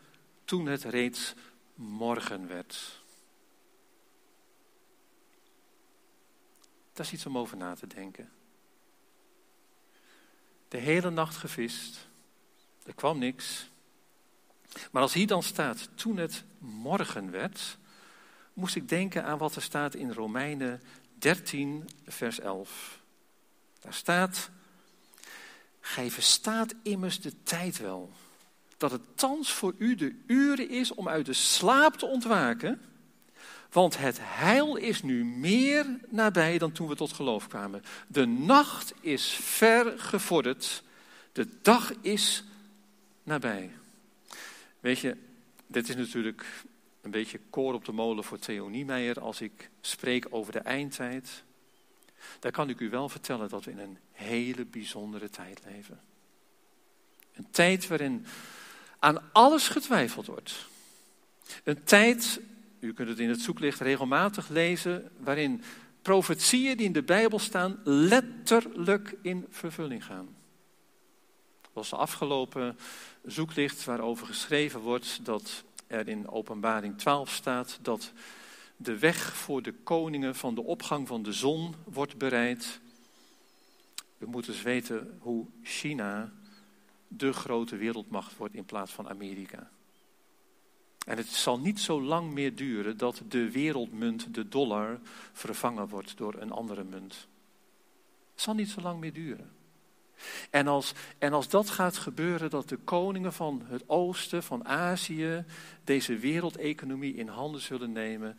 [0.45, 1.35] toen het reeds
[1.75, 3.01] morgen werd.
[6.93, 8.31] Dat is iets om over na te denken.
[10.69, 12.09] De hele nacht gevist,
[12.85, 13.69] er kwam niks.
[14.91, 17.79] Maar als hier dan staat, toen het morgen werd,
[18.53, 20.81] moest ik denken aan wat er staat in Romeinen
[21.19, 23.01] 13, vers 11.
[23.81, 24.51] Daar staat,
[25.81, 28.13] gij verstaat immers de tijd wel,
[28.77, 32.81] dat het thans voor u de uren is om uit de slaap te ontwaken
[33.77, 37.83] want het heil is nu meer nabij dan toen we tot geloof kwamen.
[38.07, 40.83] De nacht is ver gevorderd.
[41.33, 42.45] De dag is
[43.23, 43.71] nabij.
[44.81, 45.17] Weet je,
[45.67, 46.47] dit is natuurlijk
[47.07, 51.45] een beetje koor op de molen voor Theo Niemeyer als ik spreek over de eindtijd.
[52.41, 56.01] Daar kan ik u wel vertellen dat we in een hele bijzondere tijd leven.
[57.35, 58.27] Een tijd waarin
[58.99, 60.67] aan alles getwijfeld wordt.
[61.65, 62.41] Een tijd
[62.81, 65.63] u kunt het in het zoeklicht regelmatig lezen, waarin
[66.03, 70.37] profetieën die in de Bijbel staan letterlijk in vervulling gaan.
[71.73, 72.79] Zoals de afgelopen
[73.25, 78.13] zoeklicht waarover geschreven wordt dat er in Openbaring 12 staat dat
[78.77, 82.81] de weg voor de koningen van de opgang van de zon wordt bereid.
[84.19, 86.33] We moeten eens weten hoe China
[87.09, 89.71] de grote wereldmacht wordt in plaats van Amerika.
[91.07, 94.99] En het zal niet zo lang meer duren dat de wereldmunt, de dollar,
[95.33, 97.29] vervangen wordt door een andere munt.
[98.33, 99.51] Het zal niet zo lang meer duren.
[100.51, 105.45] En als, en als dat gaat gebeuren, dat de koningen van het oosten, van Azië,
[105.85, 108.39] deze wereldeconomie in handen zullen nemen,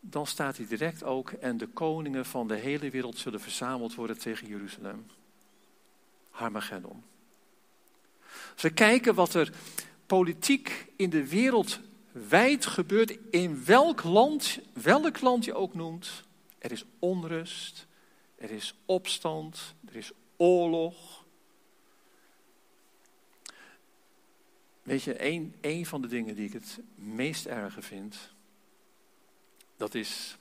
[0.00, 4.18] dan staat hij direct ook, en de koningen van de hele wereld zullen verzameld worden
[4.18, 5.06] tegen Jeruzalem.
[6.30, 7.02] Harmageddon.
[8.52, 9.52] Als we kijken wat er
[10.06, 11.80] politiek in de wereld
[12.12, 16.24] wijd gebeurt, in welk land, welk land je ook noemt,
[16.58, 17.86] er is onrust,
[18.36, 21.24] er is opstand, er is oorlog.
[24.82, 25.14] Weet je,
[25.60, 28.34] één, van de dingen die ik het meest erge vind,
[29.76, 30.36] dat is,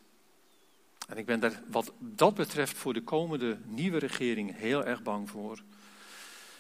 [1.07, 5.29] en ik ben daar wat dat betreft voor de komende nieuwe regering heel erg bang
[5.29, 5.61] voor,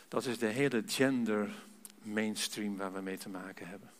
[0.07, 1.49] dat is de hele gender
[2.01, 3.91] mainstream waar we mee te maken hebben.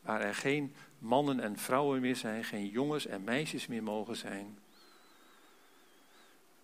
[0.00, 4.58] Waar er geen mannen en vrouwen meer zijn, geen jongens en meisjes meer mogen zijn.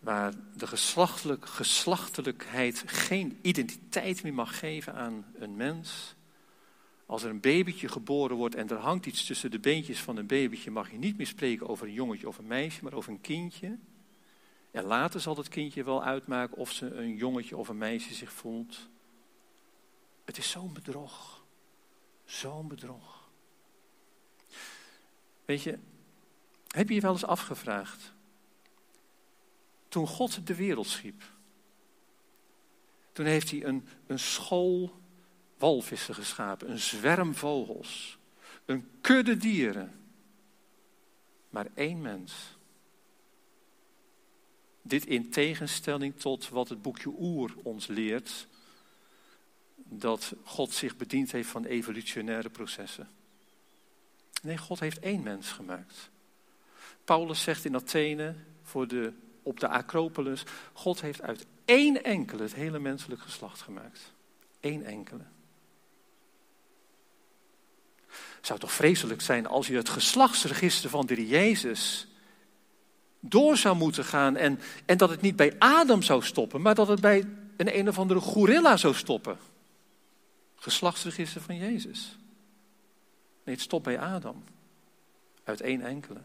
[0.03, 6.15] Waar de geslachtelijk, geslachtelijkheid geen identiteit meer mag geven aan een mens.
[7.07, 10.27] Als er een babytje geboren wordt en er hangt iets tussen de beentjes van een
[10.27, 13.21] babytje, mag je niet meer spreken over een jongetje of een meisje, maar over een
[13.21, 13.79] kindje.
[14.71, 18.33] En later zal het kindje wel uitmaken of ze een jongetje of een meisje zich
[18.33, 18.89] voelt.
[20.25, 21.45] Het is zo'n bedrog.
[22.25, 23.31] Zo'n bedrog.
[25.45, 25.79] Weet je,
[26.69, 28.12] heb je je wel eens afgevraagd?
[29.93, 31.23] Toen God de wereld schiep,
[33.13, 35.01] toen heeft hij een, een school
[35.59, 38.19] walvissen geschapen, een zwerm vogels,
[38.65, 40.01] een kudde dieren,
[41.51, 42.33] maar één mens.
[44.83, 48.47] Dit in tegenstelling tot wat het boekje Oer ons leert,
[49.77, 53.09] dat God zich bediend heeft van evolutionaire processen.
[54.43, 56.11] Nee, God heeft één mens gemaakt.
[57.05, 59.13] Paulus zegt in Athene voor de,
[59.43, 64.13] op de Acropolis, God heeft uit één enkele het hele menselijk geslacht gemaakt.
[64.61, 65.25] Eén enkele.
[68.37, 72.07] Het zou toch vreselijk zijn als je het geslachtsregister van de Jezus
[73.21, 76.89] door zou moeten gaan en, en dat het niet bij Adam zou stoppen, maar dat
[76.89, 79.39] het bij een een of andere gorilla zou stoppen.
[80.57, 82.19] Geslachtsregister van Jezus.
[83.45, 84.45] Nee, het stopt bij Adam.
[85.45, 86.21] Uit één enkele.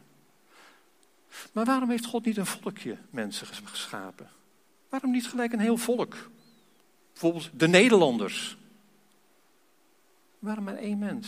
[1.52, 4.30] Maar waarom heeft God niet een volkje mensen geschapen?
[4.90, 6.30] Waarom niet gelijk een heel volk?
[7.12, 8.58] Bijvoorbeeld de Nederlanders.
[10.40, 11.28] Waarom maar één mens?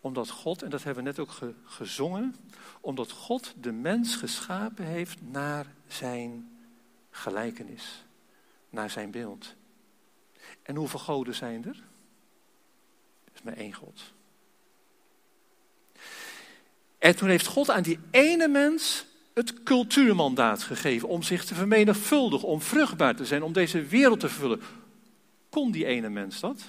[0.00, 2.36] Omdat God, en dat hebben we net ook gezongen,
[2.80, 6.58] omdat God de mens geschapen heeft naar zijn
[7.10, 8.04] gelijkenis,
[8.70, 9.54] naar zijn beeld.
[10.62, 11.76] En hoeveel goden zijn er?
[13.24, 14.12] Er is maar één God.
[16.98, 22.48] En toen heeft God aan die ene mens het cultuurmandaat gegeven om zich te vermenigvuldigen,
[22.48, 24.60] om vruchtbaar te zijn, om deze wereld te vullen.
[25.48, 26.62] Kon die ene mens dat?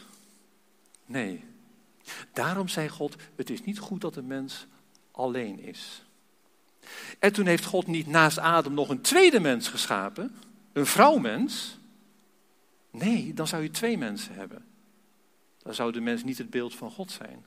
[1.05, 1.43] Nee.
[2.33, 4.67] Daarom zei God, het is niet goed dat de mens
[5.11, 6.03] alleen is.
[7.19, 10.35] En toen heeft God niet naast Adam nog een tweede mens geschapen,
[10.73, 11.77] een vrouwmens.
[12.91, 14.65] Nee, dan zou je twee mensen hebben.
[15.61, 17.45] Dan zou de mens niet het beeld van God zijn.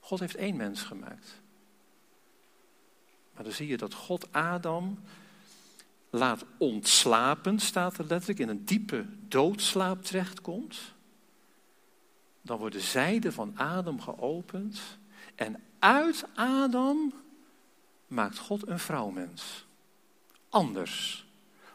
[0.00, 1.40] God heeft één mens gemaakt.
[3.36, 4.98] Maar dan zie je dat God Adam
[6.10, 10.78] laat ontslapen, staat er letterlijk, in een diepe doodslaap terechtkomt.
[12.42, 14.80] Dan wordt de zijde van Adam geopend
[15.34, 17.12] en uit Adam
[18.06, 19.66] maakt God een vrouwmens.
[20.48, 21.26] Anders.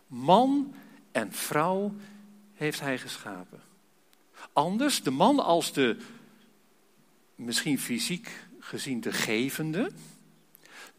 [0.08, 0.74] Man
[1.12, 1.94] en vrouw
[2.54, 3.62] heeft hij geschapen.
[4.54, 5.98] Anders, de man als de,
[7.36, 9.92] misschien fysiek gezien de gevende,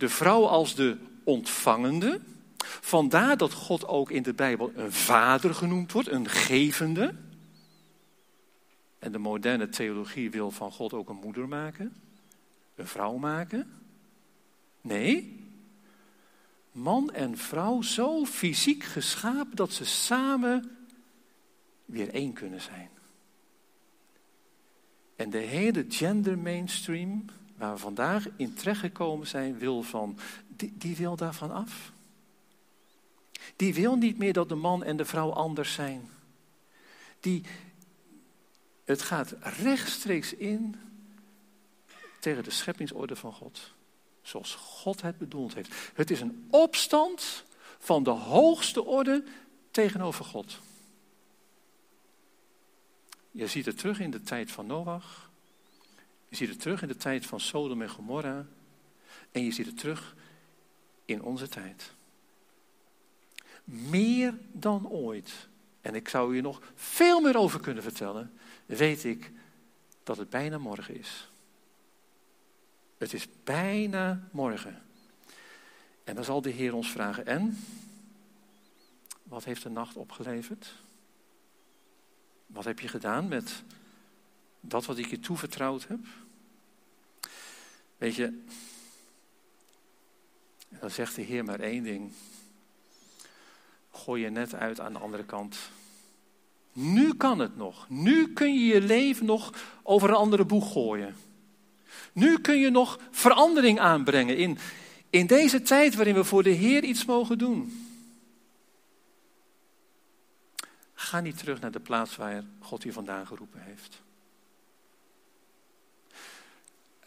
[0.03, 2.21] de vrouw als de ontvangende.
[2.65, 7.15] Vandaar dat God ook in de Bijbel een vader genoemd wordt, een gevende.
[8.99, 11.95] En de moderne theologie wil van God ook een moeder maken,
[12.75, 13.73] een vrouw maken.
[14.81, 15.41] Nee,
[16.73, 20.77] man en vrouw zo fysiek geschapen dat ze samen
[21.85, 22.91] weer één kunnen zijn.
[25.17, 27.25] En de hele gender mainstream,
[27.63, 31.93] waar we vandaag in terechtgekomen zijn, wil van, die, die wil daarvan af.
[33.57, 36.11] Die wil niet meer dat de man en de vrouw anders zijn.
[37.21, 37.45] Die,
[38.85, 40.77] het gaat rechtstreeks in
[42.21, 43.73] tegen de scheppingsorde van God.
[44.23, 45.75] Zoals God het bedoeld heeft.
[45.95, 47.45] Het is een opstand
[47.79, 49.25] van de hoogste orde
[49.71, 50.59] tegenover God.
[53.31, 55.31] Je ziet het terug in de tijd van Noach.
[56.33, 58.47] Je ziet het terug in de tijd van Sodom en Gomorra.
[59.33, 60.15] En je ziet het terug
[61.05, 61.93] in onze tijd.
[63.65, 65.49] meer dan ooit,
[65.81, 68.33] en ik zou hier nog veel meer over kunnen vertellen,
[68.67, 69.31] weet ik
[70.03, 71.29] dat het bijna morgen is.
[72.99, 74.83] Het is bijna morgen.
[76.05, 77.59] En dan zal de Heer ons vragen: En?
[79.23, 80.75] Wat heeft de nacht opgeleverd?
[82.47, 83.63] Wat heb je gedaan met
[84.61, 86.01] dat wat ik je toevertrouwd heb?
[88.03, 88.43] Weet je,
[90.69, 92.13] dan zegt de Heer maar één ding.
[93.91, 95.57] Gooi je net uit aan de andere kant.
[96.73, 97.89] Nu kan het nog.
[97.89, 101.17] Nu kun je je leven nog over een andere boeg gooien.
[102.13, 104.59] Nu kun je nog verandering aanbrengen in,
[105.11, 107.89] in deze tijd waarin we voor de Heer iets mogen doen.
[110.95, 114.03] Ga niet terug naar de plaats waar God je vandaan geroepen heeft.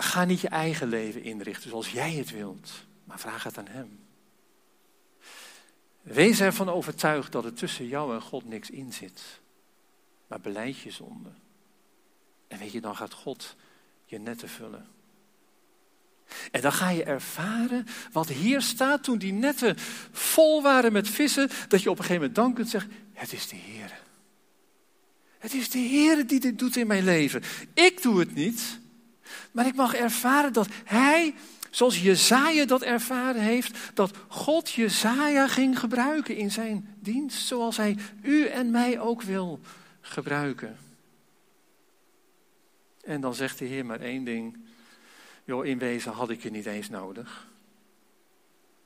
[0.05, 2.71] Ga niet je eigen leven inrichten zoals jij het wilt,
[3.03, 3.99] maar vraag het aan Hem.
[6.01, 9.21] Wees ervan overtuigd dat er tussen jou en God niks in zit,
[10.27, 11.29] maar beleid je zonde.
[12.47, 13.55] En weet je, dan gaat God
[14.05, 14.87] je netten vullen.
[16.51, 19.75] En dan ga je ervaren wat hier staat toen die netten
[20.11, 23.47] vol waren met vissen, dat je op een gegeven moment dan kunt zeggen, het is
[23.47, 24.01] de Heer.
[25.37, 27.43] Het is de Heer die dit doet in mijn leven.
[27.73, 28.83] Ik doe het niet,
[29.55, 31.35] maar ik mag ervaren dat Hij,
[31.69, 37.97] zoals Jezaja dat ervaren heeft, dat God Jezaja ging gebruiken in zijn dienst, zoals Hij
[38.21, 39.59] u en mij ook wil
[40.01, 40.77] gebruiken.
[43.03, 44.57] En dan zegt de Heer maar één ding.
[45.43, 47.47] Joh, in wezen had ik je niet eens nodig.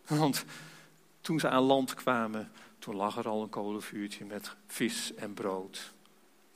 [0.08, 0.46] Want
[1.22, 5.94] toen ze aan land kwamen, toen lag er al een kolenvuurtje met vis en brood.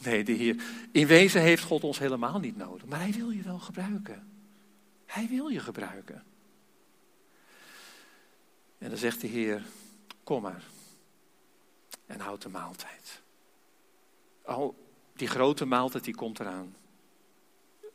[0.04, 0.64] Nee, de Heer.
[0.92, 4.28] In wezen heeft God ons helemaal niet nodig, maar Hij wil je wel gebruiken.
[5.06, 6.24] Hij wil je gebruiken.
[8.78, 9.64] En dan zegt de Heer:
[10.24, 10.64] Kom maar
[12.06, 13.22] en houd de maaltijd.
[14.46, 14.76] Oh,
[15.16, 16.76] die grote maaltijd die komt eraan.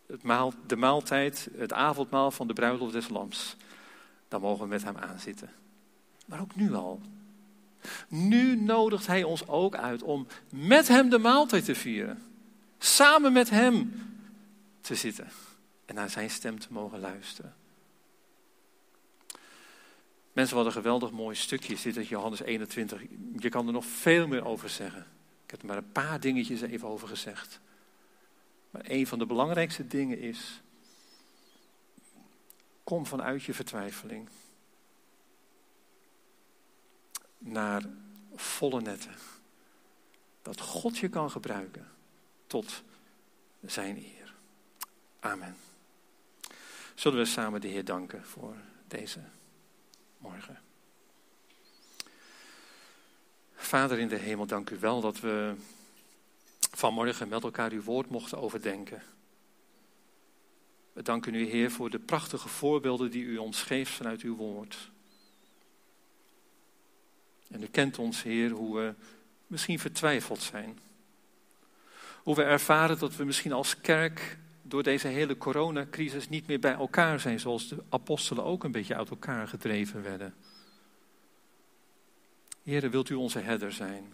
[0.06, 3.56] Het maal, de maaltijd, het avondmaal van de bruiloft des lams.
[4.28, 5.52] Daar mogen we met hem aanzitten.
[6.26, 7.00] Maar ook nu al.
[8.08, 12.22] Nu nodigt hij ons ook uit om met hem de maaltijd te vieren.
[12.78, 13.92] Samen met hem
[14.80, 15.28] te zitten
[15.84, 17.54] en naar zijn stem te mogen luisteren.
[20.32, 23.02] Mensen, wat een geweldig mooi stukje dit uit Johannes 21.
[23.38, 25.06] Je kan er nog veel meer over zeggen.
[25.44, 27.60] Ik heb er maar een paar dingetjes even over gezegd.
[28.70, 30.60] Maar een van de belangrijkste dingen is,
[32.84, 34.28] kom vanuit je vertwijfeling
[37.52, 37.82] naar
[38.34, 39.14] volle netten.
[40.42, 41.88] Dat God je kan gebruiken
[42.46, 42.82] tot
[43.66, 44.34] zijn eer.
[45.20, 45.56] Amen.
[46.94, 49.20] Zullen we samen de Heer danken voor deze
[50.18, 50.58] morgen.
[53.54, 55.54] Vader in de hemel, dank u wel dat we
[56.70, 59.02] vanmorgen met elkaar uw woord mochten overdenken.
[60.92, 64.90] We danken u, Heer, voor de prachtige voorbeelden die u ons geeft vanuit uw woord.
[67.48, 68.94] En u kent ons, Heer, hoe we
[69.46, 70.78] misschien vertwijfeld zijn.
[72.22, 76.72] Hoe we ervaren dat we misschien als kerk door deze hele coronacrisis niet meer bij
[76.72, 80.34] elkaar zijn, zoals de apostelen ook een beetje uit elkaar gedreven werden.
[82.62, 84.12] Heer, wilt u onze herder zijn?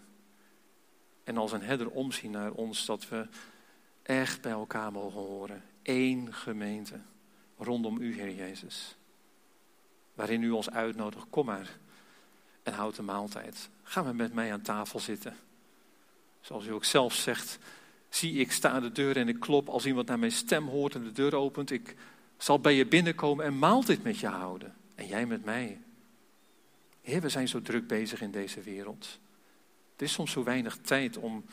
[1.23, 3.27] En als een herder omzien naar ons, dat we
[4.01, 5.63] echt bij elkaar mogen horen.
[5.83, 6.99] Eén gemeente
[7.57, 8.95] rondom u, Heer Jezus.
[10.13, 11.77] Waarin u ons uitnodigt, kom maar
[12.65, 13.69] en houd de maaltijd.
[13.83, 15.35] Ga maar met mij aan tafel zitten.
[16.41, 17.57] Zoals u ook zelf zegt,
[18.09, 19.69] zie ik sta aan de deur en ik klop.
[19.69, 21.95] Als iemand naar mijn stem hoort en de deur opent, ik
[22.37, 24.75] zal bij je binnenkomen en maaltijd met je houden.
[24.95, 25.81] En jij met mij.
[27.01, 29.19] Heer, we zijn zo druk bezig in deze wereld.
[29.95, 31.45] Er is soms zo weinig tijd om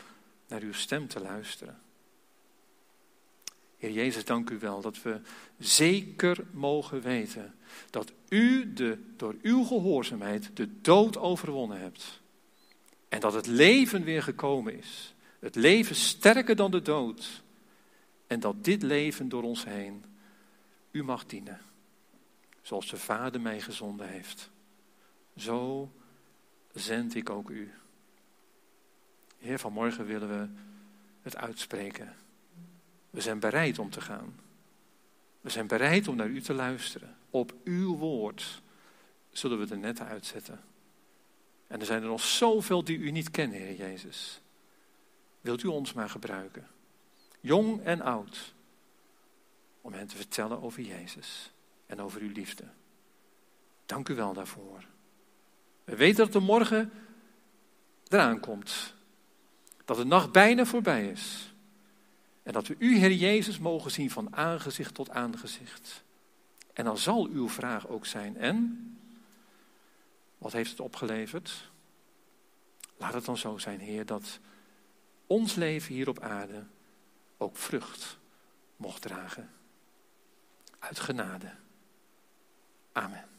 [0.47, 1.81] naar uw stem te luisteren.
[3.83, 5.21] Heer Jezus, dank u wel dat we
[5.59, 7.55] zeker mogen weten
[7.89, 12.21] dat u de, door uw gehoorzaamheid de dood overwonnen hebt.
[13.09, 15.13] En dat het leven weer gekomen is.
[15.39, 17.43] Het leven sterker dan de dood.
[18.27, 20.05] En dat dit leven door ons heen
[20.91, 21.61] u mag dienen.
[22.61, 24.49] Zoals de Vader mij gezonden heeft.
[25.37, 25.91] Zo
[26.73, 27.71] zend ik ook u.
[29.37, 30.47] Heer, vanmorgen willen we
[31.21, 32.22] het uitspreken.
[33.13, 34.39] We zijn bereid om te gaan.
[35.41, 37.17] We zijn bereid om naar u te luisteren.
[37.29, 38.61] Op uw woord
[39.31, 40.61] zullen we de netten uitzetten.
[41.67, 44.41] En er zijn er nog zoveel die u niet kennen, Heer Jezus.
[45.41, 46.67] Wilt u ons maar gebruiken,
[47.39, 48.53] jong en oud,
[49.81, 51.51] om hen te vertellen over Jezus
[51.85, 52.63] en over uw liefde.
[53.85, 54.85] Dank u wel daarvoor.
[55.83, 56.91] We weten dat er morgen
[58.07, 58.93] eraan komt.
[59.85, 61.52] Dat de nacht bijna voorbij is.
[62.43, 66.03] En dat we u, Heer Jezus, mogen zien van aangezicht tot aangezicht.
[66.73, 68.87] En dan zal uw vraag ook zijn: en?
[70.37, 71.71] Wat heeft het opgeleverd?
[72.97, 74.39] Laat het dan zo zijn, Heer, dat
[75.27, 76.63] ons leven hier op aarde
[77.37, 78.17] ook vrucht
[78.75, 79.49] mocht dragen.
[80.79, 81.51] Uit genade.
[82.91, 83.32] Amen.